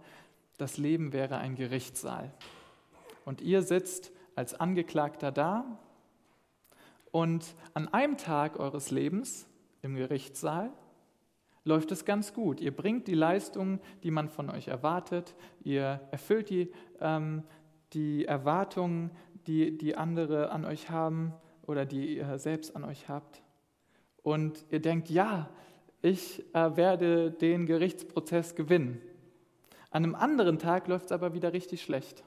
das 0.58 0.78
Leben 0.78 1.12
wäre 1.12 1.38
ein 1.38 1.56
Gerichtssaal. 1.56 2.32
Und 3.26 3.41
ihr 3.41 3.62
sitzt 3.62 4.13
als 4.34 4.54
Angeklagter 4.54 5.34
da 5.34 5.65
und 7.12 7.54
an 7.74 7.89
einem 7.89 8.15
Tag 8.15 8.58
eures 8.58 8.89
Lebens 8.89 9.48
im 9.82 9.96
Gerichtssaal 9.96 10.72
läuft 11.65 11.91
es 11.91 12.06
ganz 12.06 12.34
gut. 12.34 12.62
Ihr 12.62 12.74
bringt 12.74 13.10
die 13.10 13.15
Leistung, 13.15 13.82
die 14.02 14.12
man 14.12 14.30
von 14.30 14.50
euch 14.50 14.70
erwartet. 14.70 15.36
Ihr 15.62 16.00
erfüllt 16.10 16.50
die, 16.50 16.72
ähm, 17.02 17.44
die 17.91 18.26
Erwartungen, 18.26 19.12
die, 19.47 19.77
die 19.77 19.95
andere 19.95 20.51
an 20.51 20.65
euch 20.65 20.89
haben 20.89 21.34
oder 21.63 21.86
die 21.86 22.17
ihr 22.17 22.38
selbst 22.39 22.75
an 22.75 22.84
euch 22.84 23.10
habt. 23.10 23.41
Und 24.23 24.65
ihr 24.69 24.80
denkt, 24.80 25.10
ja, 25.10 25.49
ich 26.01 26.43
äh, 26.54 26.75
werde 26.75 27.32
den 27.32 27.65
Gerichtsprozess 27.65 28.56
gewinnen. 28.56 29.01
An 29.89 30.04
einem 30.04 30.15
anderen 30.15 30.58
Tag 30.58 30.88
läuft 30.88 31.06
es 31.06 31.12
aber 31.12 31.34
wieder 31.34 31.54
richtig 31.54 31.82
schlecht. 31.82 32.23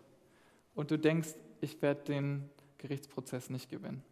Und 0.75 0.91
du 0.91 0.99
denkst, 0.99 1.35
ich 1.61 1.81
werde 1.83 2.05
den 2.05 2.51
Gerichtsprozess 2.79 3.51
nicht 3.51 3.71
gewinnen. 3.71 4.03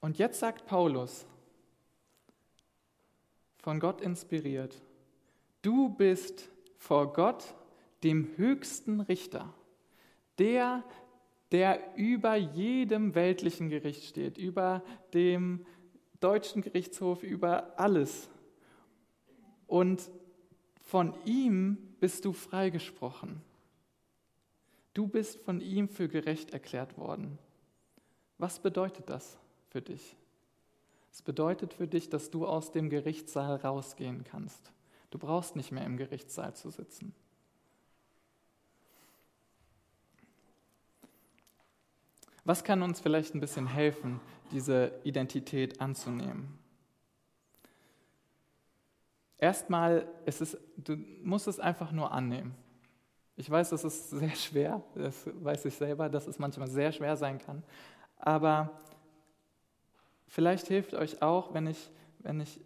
Und 0.00 0.18
jetzt 0.18 0.40
sagt 0.40 0.66
Paulus, 0.66 1.26
von 3.58 3.78
Gott 3.78 4.00
inspiriert, 4.00 4.82
du 5.62 5.90
bist 5.90 6.50
vor 6.76 7.12
Gott, 7.12 7.54
dem 8.02 8.36
höchsten 8.36 9.00
Richter, 9.00 9.54
der, 10.38 10.84
der 11.50 11.96
über 11.96 12.34
jedem 12.34 13.14
weltlichen 13.14 13.68
Gericht 13.68 14.04
steht, 14.04 14.38
über 14.38 14.82
dem 15.12 15.66
deutschen 16.20 16.62
Gerichtshof, 16.62 17.22
über 17.22 17.78
alles. 17.78 18.30
Und 19.66 20.10
von 20.80 21.14
ihm 21.24 21.78
bist 22.00 22.24
du 22.24 22.32
freigesprochen. 22.32 23.40
Du 24.94 25.06
bist 25.06 25.40
von 25.40 25.60
ihm 25.60 25.88
für 25.88 26.08
gerecht 26.08 26.52
erklärt 26.52 26.98
worden. 26.98 27.38
Was 28.38 28.58
bedeutet 28.60 29.08
das 29.08 29.38
für 29.68 29.80
dich? 29.80 30.16
Es 31.10 31.22
bedeutet 31.22 31.74
für 31.74 31.86
dich, 31.86 32.08
dass 32.08 32.30
du 32.30 32.46
aus 32.46 32.72
dem 32.72 32.90
Gerichtssaal 32.90 33.56
rausgehen 33.56 34.24
kannst. 34.24 34.72
Du 35.10 35.18
brauchst 35.18 35.56
nicht 35.56 35.72
mehr 35.72 35.84
im 35.84 35.96
Gerichtssaal 35.96 36.54
zu 36.54 36.70
sitzen. 36.70 37.14
Was 42.44 42.64
kann 42.64 42.82
uns 42.82 43.00
vielleicht 43.00 43.34
ein 43.34 43.40
bisschen 43.40 43.66
helfen, 43.66 44.20
diese 44.50 44.92
Identität 45.04 45.80
anzunehmen? 45.80 46.58
Erstmal, 49.38 50.06
ist 50.24 50.56
du 50.76 50.96
musst 51.22 51.48
es 51.48 51.58
einfach 51.58 51.92
nur 51.92 52.12
annehmen. 52.12 52.54
Ich 53.36 53.50
weiß, 53.50 53.70
das 53.70 53.84
ist 53.84 54.10
sehr 54.10 54.34
schwer, 54.36 54.82
das 54.94 55.26
weiß 55.26 55.64
ich 55.64 55.74
selber, 55.74 56.08
dass 56.08 56.26
es 56.26 56.38
manchmal 56.38 56.68
sehr 56.68 56.92
schwer 56.92 57.16
sein 57.16 57.38
kann. 57.38 57.62
Aber 58.18 58.70
vielleicht 60.28 60.68
hilft 60.68 60.94
euch 60.94 61.22
auch, 61.22 61.54
wenn 61.54 61.66
ich, 61.66 61.90
wenn 62.20 62.40
ich 62.40 62.60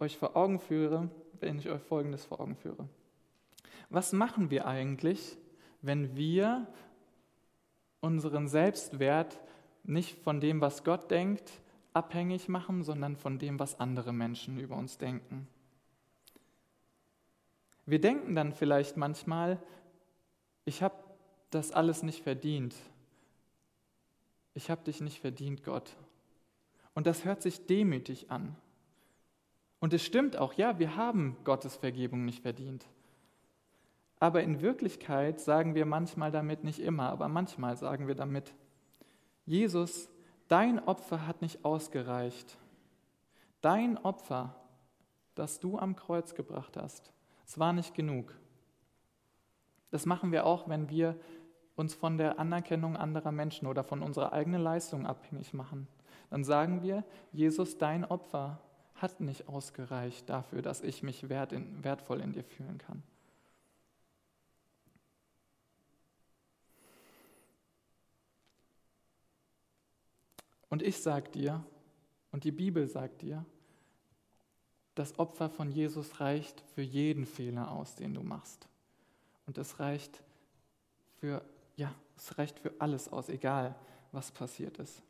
euch 0.00 0.16
vor 0.16 0.36
Augen 0.36 0.58
führe, 0.58 1.10
wenn 1.40 1.58
ich 1.58 1.68
euch 1.68 1.82
Folgendes 1.82 2.24
vor 2.24 2.40
Augen 2.40 2.56
führe. 2.56 2.88
Was 3.90 4.12
machen 4.12 4.50
wir 4.50 4.66
eigentlich, 4.66 5.36
wenn 5.82 6.16
wir 6.16 6.66
unseren 8.02 8.48
Selbstwert 8.48 9.40
nicht 9.84 10.18
von 10.18 10.40
dem, 10.40 10.60
was 10.60 10.84
Gott 10.84 11.10
denkt, 11.10 11.50
abhängig 11.94 12.48
machen, 12.48 12.82
sondern 12.82 13.16
von 13.16 13.38
dem, 13.38 13.58
was 13.58 13.80
andere 13.80 14.12
Menschen 14.12 14.58
über 14.58 14.76
uns 14.76 14.98
denken? 14.98 15.48
Wir 17.86 18.00
denken 18.00 18.34
dann 18.34 18.52
vielleicht 18.52 18.96
manchmal, 18.96 19.62
ich 20.64 20.82
habe 20.82 20.94
das 21.50 21.72
alles 21.72 22.02
nicht 22.02 22.22
verdient. 22.22 22.74
Ich 24.54 24.70
habe 24.70 24.84
dich 24.84 25.00
nicht 25.00 25.20
verdient, 25.20 25.64
Gott. 25.64 25.96
Und 26.94 27.06
das 27.06 27.24
hört 27.24 27.42
sich 27.42 27.66
demütig 27.66 28.30
an. 28.30 28.54
Und 29.80 29.92
es 29.92 30.04
stimmt 30.04 30.36
auch, 30.36 30.54
ja, 30.54 30.78
wir 30.78 30.96
haben 30.96 31.36
Gottes 31.44 31.76
Vergebung 31.76 32.24
nicht 32.24 32.42
verdient. 32.42 32.86
Aber 34.22 34.44
in 34.44 34.60
Wirklichkeit 34.60 35.40
sagen 35.40 35.74
wir 35.74 35.84
manchmal 35.84 36.30
damit 36.30 36.62
nicht 36.62 36.78
immer, 36.78 37.08
aber 37.08 37.26
manchmal 37.26 37.76
sagen 37.76 38.06
wir 38.06 38.14
damit, 38.14 38.54
Jesus, 39.46 40.08
dein 40.46 40.78
Opfer 40.78 41.26
hat 41.26 41.42
nicht 41.42 41.64
ausgereicht. 41.64 42.56
Dein 43.62 43.98
Opfer, 43.98 44.54
das 45.34 45.58
du 45.58 45.76
am 45.76 45.96
Kreuz 45.96 46.36
gebracht 46.36 46.76
hast, 46.76 47.12
es 47.44 47.58
war 47.58 47.72
nicht 47.72 47.96
genug. 47.96 48.32
Das 49.90 50.06
machen 50.06 50.30
wir 50.30 50.46
auch, 50.46 50.68
wenn 50.68 50.88
wir 50.88 51.18
uns 51.74 51.92
von 51.92 52.16
der 52.16 52.38
Anerkennung 52.38 52.96
anderer 52.96 53.32
Menschen 53.32 53.66
oder 53.66 53.82
von 53.82 54.02
unserer 54.04 54.32
eigenen 54.32 54.62
Leistung 54.62 55.04
abhängig 55.04 55.52
machen. 55.52 55.88
Dann 56.30 56.44
sagen 56.44 56.84
wir, 56.84 57.02
Jesus, 57.32 57.76
dein 57.76 58.04
Opfer 58.04 58.60
hat 58.94 59.18
nicht 59.18 59.48
ausgereicht 59.48 60.30
dafür, 60.30 60.62
dass 60.62 60.80
ich 60.80 61.02
mich 61.02 61.28
wertvoll 61.28 62.20
in 62.20 62.30
dir 62.30 62.44
fühlen 62.44 62.78
kann. 62.78 63.02
Und 70.72 70.80
ich 70.80 71.02
sage 71.02 71.28
dir, 71.28 71.62
und 72.30 72.44
die 72.44 72.50
Bibel 72.50 72.88
sagt 72.88 73.20
dir, 73.20 73.44
das 74.94 75.18
Opfer 75.18 75.50
von 75.50 75.70
Jesus 75.70 76.18
reicht 76.18 76.62
für 76.74 76.80
jeden 76.80 77.26
Fehler 77.26 77.70
aus, 77.70 77.94
den 77.94 78.14
du 78.14 78.22
machst. 78.22 78.66
Und 79.44 79.58
es 79.58 79.80
reicht 79.80 80.22
für, 81.20 81.44
ja, 81.76 81.94
es 82.16 82.38
reicht 82.38 82.58
für 82.58 82.72
alles 82.78 83.12
aus, 83.12 83.28
egal 83.28 83.74
was 84.12 84.32
passiert 84.32 84.78
ist. 84.78 85.02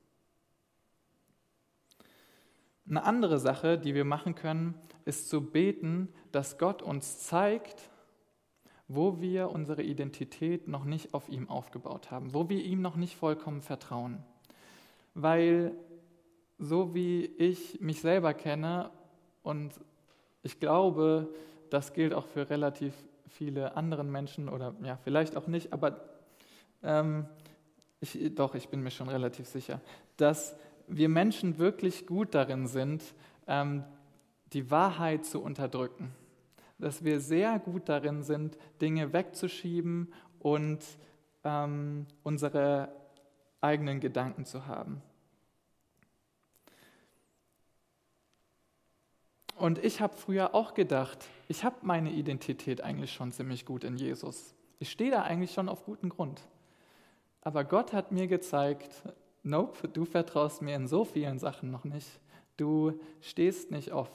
Eine 2.89 3.05
andere 3.05 3.39
Sache, 3.39 3.79
die 3.79 3.95
wir 3.95 4.05
machen 4.05 4.35
können, 4.35 4.75
ist 5.05 5.29
zu 5.29 5.49
beten, 5.49 6.09
dass 6.33 6.59
Gott 6.59 6.83
uns 6.83 7.21
zeigt, 7.21 7.89
wo 8.89 9.21
wir 9.21 9.51
unsere 9.51 9.85
Identität 9.85 10.67
noch 10.67 10.85
nicht 10.85 11.15
auf 11.15 11.29
ihm 11.29 11.49
aufgebaut 11.49 12.11
haben, 12.11 12.35
wo 12.35 12.49
wir 12.49 12.65
ihm 12.65 12.83
noch 12.83 12.97
nicht 12.97 13.15
vollkommen 13.15 13.63
vertrauen. 13.63 14.25
Weil 15.15 15.75
so 16.59 16.95
wie 16.95 17.25
ich 17.25 17.81
mich 17.81 18.01
selber 18.01 18.35
kenne 18.35 18.91
und 19.43 19.73
ich 20.43 20.61
glaube, 20.61 21.29
das 21.71 21.93
gilt 21.93 22.15
auch 22.15 22.27
für 22.27 22.51
relativ 22.51 22.95
viele 23.29 23.77
andere 23.77 24.05
Menschen 24.05 24.49
oder 24.49 24.75
ja, 24.83 24.97
vielleicht 24.97 25.37
auch 25.37 25.47
nicht, 25.47 25.73
aber 25.73 26.01
ähm, 26.83 27.27
ich, 28.01 28.35
doch, 28.35 28.55
ich 28.55 28.69
bin 28.69 28.83
mir 28.83 28.91
schon 28.91 29.09
relativ 29.09 29.47
sicher, 29.47 29.81
dass 30.17 30.57
wir 30.89 31.09
Menschen 31.09 31.59
wirklich 31.59 32.07
gut 32.07 32.35
darin 32.35 32.67
sind, 32.67 33.03
ähm, 33.47 33.85
die 34.53 34.71
Wahrheit 34.71 35.25
zu 35.25 35.43
unterdrücken. 35.43 36.13
Dass 36.79 37.05
wir 37.05 37.21
sehr 37.21 37.59
gut 37.59 37.89
darin 37.89 38.23
sind, 38.23 38.59
Dinge 38.81 39.13
wegzuschieben 39.13 40.13
und 40.41 40.81
ähm, 41.45 42.07
unsere 42.23 42.89
eigenen 43.63 44.01
Gedanken 44.01 44.45
zu 44.45 44.67
haben. 44.67 45.01
Und 49.57 49.79
ich 49.85 50.01
habe 50.01 50.17
früher 50.17 50.55
auch 50.55 50.75
gedacht, 50.75 51.29
ich 51.49 51.63
habe 51.63 51.77
meine 51.83 52.11
Identität 52.11 52.81
eigentlich 52.81 53.13
schon 53.13 53.31
ziemlich 53.31 53.65
gut 53.65 53.85
in 53.85 53.97
Jesus. 53.97 54.55
Ich 54.81 54.91
stehe 54.91 55.11
da 55.11 55.23
eigentlich 55.23 55.53
schon 55.53 55.69
auf 55.69 55.85
guten 55.85 56.09
Grund. 56.09 56.43
Aber 57.43 57.63
Gott 57.65 57.93
hat 57.93 58.11
mir 58.11 58.27
gezeigt, 58.27 59.03
nope, 59.43 59.89
du 59.89 60.05
vertraust 60.05 60.63
mir 60.63 60.75
in 60.75 60.89
so 60.89 61.05
vielen 61.05 61.39
Sachen 61.39 61.71
noch 61.71 61.85
nicht. 61.85 62.09
Du 62.57 62.99
stehst 63.21 63.71
nicht 63.71 63.93
auf 63.93 64.11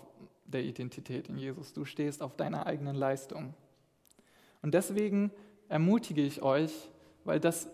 der 0.45 0.63
Identität 0.63 1.29
in 1.29 1.37
Jesus, 1.37 1.73
du 1.73 1.85
stehst 1.85 2.21
auf 2.21 2.35
deiner 2.35 2.65
eigenen 2.65 2.95
Leistung. 2.95 3.53
Und 4.61 4.73
deswegen 4.73 5.31
ermutige 5.69 6.21
ich 6.21 6.41
euch, 6.41 6.71
weil 7.25 7.39
das, 7.39 7.69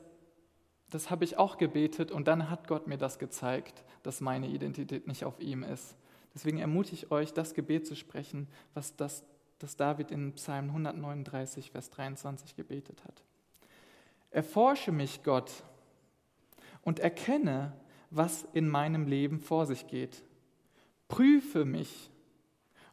das 0.94 1.10
habe 1.10 1.24
ich 1.26 1.38
auch 1.38 1.58
gebetet 1.58 2.12
und 2.12 2.28
dann 2.28 2.52
hat 2.52 2.68
Gott 2.68 2.86
mir 2.88 2.98
das 2.98 3.18
gezeigt, 3.18 3.84
dass 4.04 4.22
meine 4.22 4.48
Identität 4.48 5.08
nicht 5.08 5.26
auf 5.26 5.40
ihm 5.40 5.64
ist. 5.64 5.96
Deswegen 6.36 6.60
ermutige 6.60 6.96
ich 6.96 7.12
euch, 7.12 7.34
das 7.34 7.56
Gebet 7.56 7.88
zu 7.88 7.96
sprechen, 7.96 8.48
was 8.76 8.96
das, 8.96 9.24
das 9.58 9.76
David 9.76 10.12
in 10.12 10.34
Psalm 10.34 10.68
139, 10.68 11.72
Vers 11.72 11.90
23 11.90 12.56
gebetet 12.56 13.04
hat. 13.06 13.24
Erforsche 14.30 14.92
mich, 14.92 15.24
Gott, 15.24 15.64
und 16.84 17.00
erkenne, 17.00 17.74
was 18.12 18.46
in 18.54 18.70
meinem 18.70 19.08
Leben 19.08 19.40
vor 19.40 19.66
sich 19.66 19.88
geht. 19.88 20.24
Prüfe 21.08 21.66
mich 21.66 22.12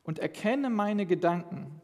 und 0.05 0.19
erkenne 0.19 0.71
meine 0.71 1.05
Gedanken. 1.05 1.83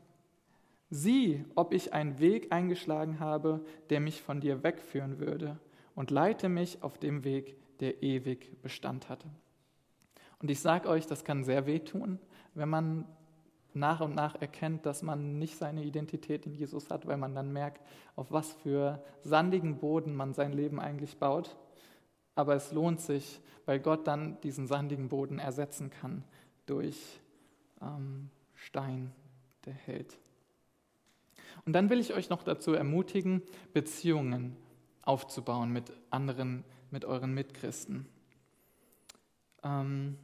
Sieh, 0.88 1.44
ob 1.54 1.74
ich 1.74 1.92
einen 1.92 2.20
Weg 2.20 2.52
eingeschlagen 2.52 3.20
habe, 3.20 3.64
der 3.90 4.00
mich 4.00 4.22
von 4.22 4.40
dir 4.40 4.62
wegführen 4.62 5.18
würde, 5.18 5.58
und 5.96 6.12
leite 6.12 6.48
mich 6.48 6.84
auf 6.84 6.98
dem 6.98 7.24
Weg, 7.24 7.56
der 7.80 8.04
ewig 8.04 8.62
Bestand 8.62 9.08
hatte. 9.08 9.28
Und 10.38 10.50
ich 10.50 10.60
sage 10.60 10.88
euch, 10.88 11.06
das 11.06 11.24
kann 11.24 11.42
sehr 11.42 11.66
wehtun, 11.66 12.20
wenn 12.54 12.68
man 12.68 13.06
nach 13.74 14.00
und 14.00 14.14
nach 14.14 14.40
erkennt, 14.40 14.86
dass 14.86 15.02
man 15.02 15.38
nicht 15.38 15.56
seine 15.56 15.82
Identität 15.82 16.46
in 16.46 16.54
Jesus 16.54 16.90
hat, 16.90 17.06
weil 17.06 17.16
man 17.16 17.34
dann 17.34 17.52
merkt, 17.52 17.82
auf 18.14 18.30
was 18.30 18.52
für 18.52 19.02
sandigen 19.22 19.78
Boden 19.78 20.14
man 20.14 20.32
sein 20.32 20.52
Leben 20.52 20.80
eigentlich 20.80 21.18
baut. 21.18 21.56
Aber 22.34 22.54
es 22.54 22.72
lohnt 22.72 23.00
sich, 23.00 23.40
weil 23.64 23.80
Gott 23.80 24.06
dann 24.06 24.40
diesen 24.42 24.66
sandigen 24.66 25.08
Boden 25.08 25.38
ersetzen 25.38 25.90
kann 25.90 26.24
durch 26.66 27.20
ähm, 27.82 28.30
Stein, 28.54 29.12
der 29.64 29.74
hält. 29.74 30.18
Und 31.64 31.72
dann 31.72 31.90
will 31.90 32.00
ich 32.00 32.14
euch 32.14 32.28
noch 32.28 32.42
dazu 32.42 32.72
ermutigen, 32.72 33.42
Beziehungen 33.72 34.56
aufzubauen 35.06 35.72
mit 35.72 35.90
anderen, 36.10 36.64
mit 36.90 37.06
euren 37.06 37.32
Mitchristen. 37.32 38.06
Ähm, 39.62 40.18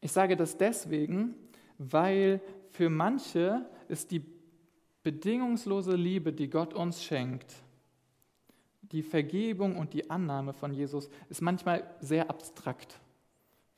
ich 0.00 0.12
sage 0.12 0.36
das 0.36 0.56
deswegen, 0.56 1.34
weil 1.78 2.40
für 2.70 2.88
manche 2.88 3.66
ist 3.88 4.12
die 4.12 4.24
bedingungslose 5.02 5.96
Liebe, 5.96 6.32
die 6.32 6.48
Gott 6.48 6.74
uns 6.74 7.02
schenkt, 7.02 7.54
die 8.82 9.02
Vergebung 9.02 9.76
und 9.76 9.94
die 9.94 10.10
Annahme 10.10 10.52
von 10.52 10.72
Jesus, 10.72 11.08
ist 11.28 11.42
manchmal 11.42 11.82
sehr 12.00 12.30
abstrakt. 12.30 13.00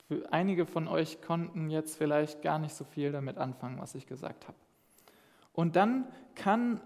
Für 0.08 0.32
einige 0.32 0.66
von 0.66 0.88
euch 0.88 1.20
konnten 1.20 1.70
jetzt 1.70 1.96
vielleicht 1.96 2.42
gar 2.42 2.58
nicht 2.58 2.74
so 2.74 2.84
viel 2.84 3.12
damit 3.12 3.38
anfangen, 3.38 3.78
was 3.78 3.94
ich 3.94 4.06
gesagt 4.06 4.48
habe. 4.48 4.56
Und 5.52 5.76
dann 5.76 6.06
kann 6.34 6.80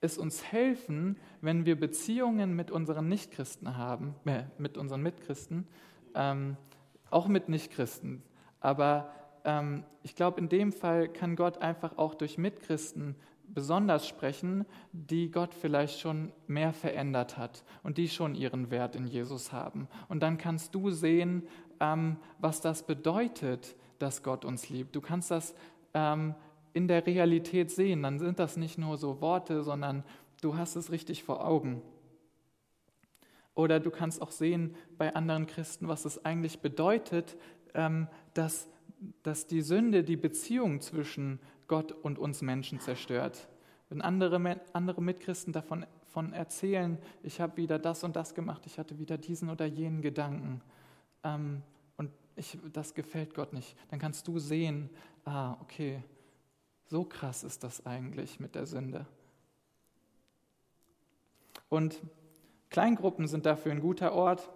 es 0.00 0.18
uns 0.18 0.44
helfen, 0.44 1.16
wenn 1.40 1.66
wir 1.66 1.78
Beziehungen 1.78 2.54
mit 2.56 2.70
unseren 2.70 3.08
Nichtchristen 3.08 3.76
haben, 3.76 4.14
äh, 4.24 4.44
mit 4.58 4.78
unseren 4.78 5.02
Mitchristen, 5.02 5.66
ähm, 6.14 6.56
auch 7.10 7.28
mit 7.28 7.48
Nichtchristen. 7.48 8.22
Aber 8.60 9.12
ähm, 9.44 9.84
ich 10.02 10.14
glaube, 10.14 10.40
in 10.40 10.48
dem 10.48 10.72
Fall 10.72 11.08
kann 11.08 11.36
Gott 11.36 11.58
einfach 11.58 11.98
auch 11.98 12.14
durch 12.14 12.38
Mitchristen 12.38 13.16
besonders 13.46 14.06
sprechen, 14.06 14.64
die 14.92 15.30
Gott 15.30 15.54
vielleicht 15.54 15.98
schon 15.98 16.32
mehr 16.46 16.72
verändert 16.72 17.36
hat 17.36 17.64
und 17.82 17.98
die 17.98 18.08
schon 18.08 18.34
ihren 18.34 18.70
Wert 18.70 18.94
in 18.94 19.06
Jesus 19.06 19.52
haben. 19.52 19.88
Und 20.08 20.22
dann 20.22 20.38
kannst 20.38 20.74
du 20.74 20.90
sehen, 20.90 21.42
ähm, 21.80 22.16
was 22.38 22.60
das 22.60 22.86
bedeutet, 22.86 23.76
dass 23.98 24.22
Gott 24.22 24.44
uns 24.44 24.68
liebt. 24.68 24.94
Du 24.94 25.00
kannst 25.00 25.30
das 25.30 25.54
ähm, 25.94 26.34
in 26.72 26.88
der 26.88 27.06
Realität 27.06 27.70
sehen. 27.70 28.02
Dann 28.02 28.18
sind 28.18 28.38
das 28.38 28.56
nicht 28.56 28.78
nur 28.78 28.96
so 28.96 29.20
Worte, 29.20 29.62
sondern 29.62 30.04
du 30.40 30.56
hast 30.56 30.76
es 30.76 30.90
richtig 30.90 31.24
vor 31.24 31.46
Augen. 31.46 31.82
Oder 33.54 33.80
du 33.80 33.90
kannst 33.90 34.22
auch 34.22 34.30
sehen 34.30 34.74
bei 34.96 35.14
anderen 35.14 35.46
Christen, 35.46 35.88
was 35.88 36.04
es 36.04 36.24
eigentlich 36.24 36.60
bedeutet, 36.60 37.36
ähm, 37.74 38.08
dass, 38.34 38.68
dass 39.22 39.46
die 39.46 39.62
Sünde 39.62 40.04
die 40.04 40.16
Beziehung 40.16 40.80
zwischen 40.80 41.40
Gott 41.66 41.92
und 41.92 42.18
uns 42.18 42.42
Menschen 42.42 42.80
zerstört. 42.80 43.48
Wenn 43.88 44.02
andere, 44.02 44.60
andere 44.72 45.02
Mitchristen 45.02 45.52
davon, 45.52 45.84
davon 46.10 46.32
erzählen, 46.32 46.98
ich 47.22 47.40
habe 47.40 47.56
wieder 47.56 47.78
das 47.78 48.02
und 48.02 48.16
das 48.16 48.34
gemacht, 48.34 48.62
ich 48.66 48.78
hatte 48.78 48.98
wieder 48.98 49.16
diesen 49.16 49.48
oder 49.48 49.64
jenen 49.66 50.02
Gedanken 50.02 50.60
ähm, 51.22 51.62
und 51.96 52.10
ich, 52.34 52.58
das 52.72 52.94
gefällt 52.94 53.34
Gott 53.34 53.52
nicht, 53.52 53.76
dann 53.90 54.00
kannst 54.00 54.26
du 54.26 54.40
sehen, 54.40 54.90
ah, 55.24 55.56
okay, 55.60 56.02
so 56.90 57.04
krass 57.04 57.44
ist 57.44 57.62
das 57.62 57.86
eigentlich 57.86 58.40
mit 58.40 58.56
der 58.56 58.66
Sünde. 58.66 59.06
Und 61.68 62.00
Kleingruppen 62.68 63.28
sind 63.28 63.46
dafür 63.46 63.70
ein 63.70 63.80
guter 63.80 64.12
Ort, 64.12 64.50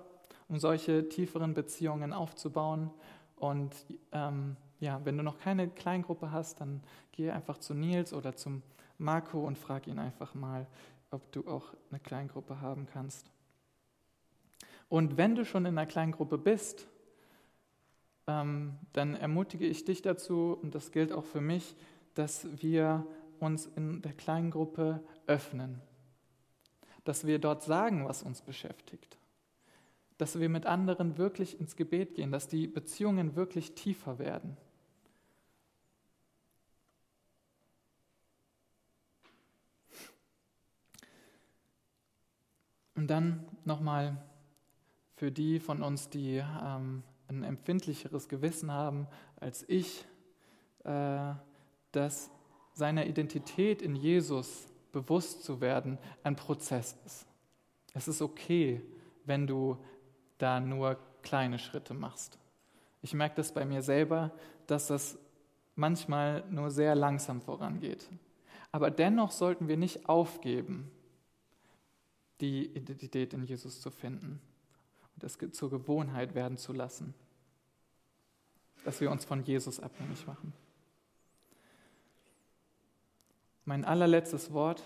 um 0.48 0.58
solche 0.58 1.08
tieferen 1.08 1.54
Beziehungen 1.54 2.12
aufzubauen. 2.12 2.90
Und 3.36 3.72
ähm, 4.10 4.56
ja, 4.80 5.00
wenn 5.04 5.16
du 5.16 5.22
noch 5.22 5.38
keine 5.38 5.68
Kleingruppe 5.68 6.32
hast, 6.32 6.60
dann 6.60 6.82
geh 7.12 7.30
einfach 7.30 7.58
zu 7.58 7.72
Nils 7.72 8.12
oder 8.12 8.34
zum 8.34 8.62
Marco 8.98 9.46
und 9.46 9.56
frag 9.56 9.86
ihn 9.86 10.00
einfach 10.00 10.34
mal, 10.34 10.66
ob 11.12 11.30
du 11.30 11.46
auch 11.46 11.72
eine 11.90 12.00
Kleingruppe 12.00 12.60
haben 12.60 12.86
kannst. 12.92 13.30
Und 14.88 15.16
wenn 15.16 15.36
du 15.36 15.44
schon 15.44 15.66
in 15.66 15.78
einer 15.78 15.86
Kleingruppe 15.86 16.36
bist, 16.36 16.88
ähm, 18.26 18.78
dann 18.92 19.14
ermutige 19.14 19.66
ich 19.66 19.84
dich 19.84 20.02
dazu, 20.02 20.58
und 20.60 20.74
das 20.74 20.90
gilt 20.90 21.12
auch 21.12 21.24
für 21.24 21.40
mich, 21.40 21.76
dass 22.14 22.46
wir 22.62 23.06
uns 23.40 23.66
in 23.66 24.02
der 24.02 24.12
kleinen 24.12 24.50
Gruppe 24.50 25.02
öffnen, 25.26 25.80
dass 27.04 27.26
wir 27.26 27.38
dort 27.38 27.62
sagen, 27.62 28.06
was 28.06 28.22
uns 28.22 28.40
beschäftigt, 28.42 29.18
dass 30.18 30.38
wir 30.38 30.48
mit 30.48 30.66
anderen 30.66 31.18
wirklich 31.18 31.60
ins 31.60 31.76
Gebet 31.76 32.14
gehen, 32.14 32.32
dass 32.32 32.48
die 32.48 32.66
Beziehungen 32.66 33.36
wirklich 33.36 33.74
tiefer 33.74 34.18
werden. 34.18 34.56
Und 42.94 43.08
dann 43.08 43.44
nochmal 43.64 44.16
für 45.16 45.30
die 45.30 45.60
von 45.60 45.82
uns, 45.82 46.08
die 46.08 46.36
ähm, 46.36 47.02
ein 47.28 47.42
empfindlicheres 47.42 48.28
Gewissen 48.28 48.70
haben 48.70 49.06
als 49.36 49.68
ich, 49.68 50.06
äh, 50.84 51.34
dass 51.96 52.30
seiner 52.72 53.06
Identität 53.06 53.82
in 53.82 53.94
Jesus 53.94 54.66
bewusst 54.92 55.44
zu 55.44 55.60
werden 55.60 55.98
ein 56.22 56.36
Prozess 56.36 56.96
ist. 57.04 57.26
Es 57.94 58.08
ist 58.08 58.22
okay, 58.22 58.80
wenn 59.24 59.46
du 59.46 59.78
da 60.38 60.60
nur 60.60 60.98
kleine 61.22 61.58
Schritte 61.58 61.94
machst. 61.94 62.38
Ich 63.02 63.14
merke 63.14 63.36
das 63.36 63.52
bei 63.52 63.64
mir 63.64 63.82
selber, 63.82 64.32
dass 64.66 64.88
das 64.88 65.18
manchmal 65.76 66.44
nur 66.50 66.70
sehr 66.70 66.94
langsam 66.94 67.40
vorangeht. 67.40 68.08
Aber 68.72 68.90
dennoch 68.90 69.30
sollten 69.30 69.68
wir 69.68 69.76
nicht 69.76 70.08
aufgeben, 70.08 70.90
die 72.40 72.66
Identität 72.66 73.32
in 73.32 73.44
Jesus 73.44 73.80
zu 73.80 73.90
finden 73.90 74.40
und 75.14 75.24
es 75.24 75.38
zur 75.52 75.70
Gewohnheit 75.70 76.34
werden 76.34 76.56
zu 76.56 76.72
lassen, 76.72 77.14
dass 78.84 79.00
wir 79.00 79.10
uns 79.10 79.24
von 79.24 79.42
Jesus 79.44 79.80
abhängig 79.80 80.26
machen. 80.26 80.52
Mein 83.64 83.84
allerletztes 83.84 84.52
Wort. 84.52 84.82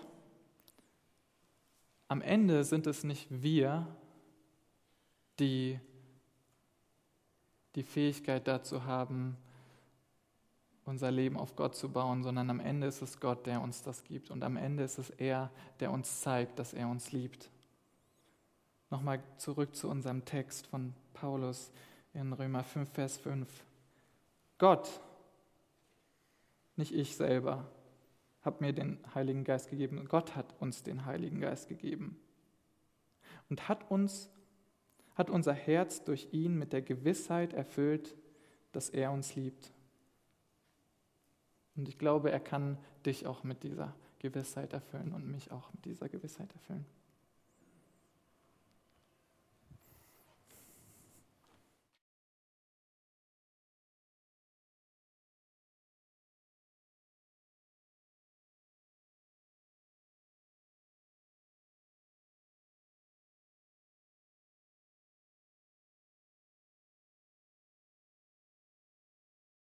Am 2.07 2.23
Ende 2.23 2.65
sind 2.65 2.87
es 2.87 3.05
nicht 3.05 3.27
wir, 3.31 3.87
die 5.39 5.81
die 7.75 7.83
Fähigkeit 7.83 8.47
dazu 8.49 8.85
haben, 8.85 9.37
unser 10.85 11.11
Leben 11.11 11.37
auf 11.37 11.55
Gott 11.55 11.75
zu 11.75 11.91
bauen, 11.91 12.23
sondern 12.23 12.49
am 12.51 12.61
Ende 12.61 12.87
ist 12.87 13.03
es 13.03 13.21
Gott, 13.21 13.47
der 13.47 13.61
uns 13.61 13.83
das 13.83 14.05
gibt. 14.05 14.31
Und 14.31 14.43
am 14.43 14.57
Ende 14.57 14.85
ist 14.85 14.99
es 14.99 15.11
er, 15.11 15.51
der 15.81 15.91
uns 15.91 16.21
zeigt, 16.21 16.59
dass 16.59 16.73
er 16.73 16.89
uns 16.89 17.13
liebt. 17.13 17.51
Nochmal 18.91 19.23
zurück 19.37 19.77
zu 19.77 19.89
unserem 19.89 20.25
Text 20.25 20.67
von 20.69 20.95
Paulus 21.13 21.71
in 22.15 22.33
Römer 22.33 22.65
5, 22.65 22.91
Vers 22.91 23.19
5. 23.19 23.49
Gott, 24.57 24.89
nicht 26.77 26.95
ich 26.95 27.17
selber, 27.17 27.67
hat 28.49 28.63
mir 28.63 28.73
den 28.73 28.99
Heiligen 29.15 29.45
Geist 29.45 29.69
gegeben 29.69 29.99
und 29.99 30.09
Gott 30.09 30.35
hat 30.35 30.55
uns 30.59 30.83
den 30.83 31.05
Heiligen 31.05 31.41
Geist 31.41 31.69
gegeben 31.69 32.19
und 33.51 33.69
hat 33.69 33.91
uns 33.91 34.31
hat 35.15 35.31
unser 35.31 35.53
Herz 35.53 36.05
durch 36.05 36.29
ihn 36.33 36.57
mit 36.57 36.73
der 36.73 36.81
Gewissheit 36.81 37.53
erfüllt, 37.53 38.17
dass 38.71 38.89
er 38.89 39.11
uns 39.11 39.35
liebt. 39.35 39.73
Und 41.75 41.89
ich 41.89 41.99
glaube, 41.99 42.31
er 42.31 42.39
kann 42.39 42.79
dich 43.05 43.27
auch 43.27 43.43
mit 43.43 43.65
dieser 43.65 43.95
Gewissheit 44.21 44.73
erfüllen 44.73 45.13
und 45.13 45.29
mich 45.29 45.51
auch 45.51 45.73
mit 45.73 45.85
dieser 45.85 46.09
Gewissheit 46.09 46.53
erfüllen. 46.53 46.87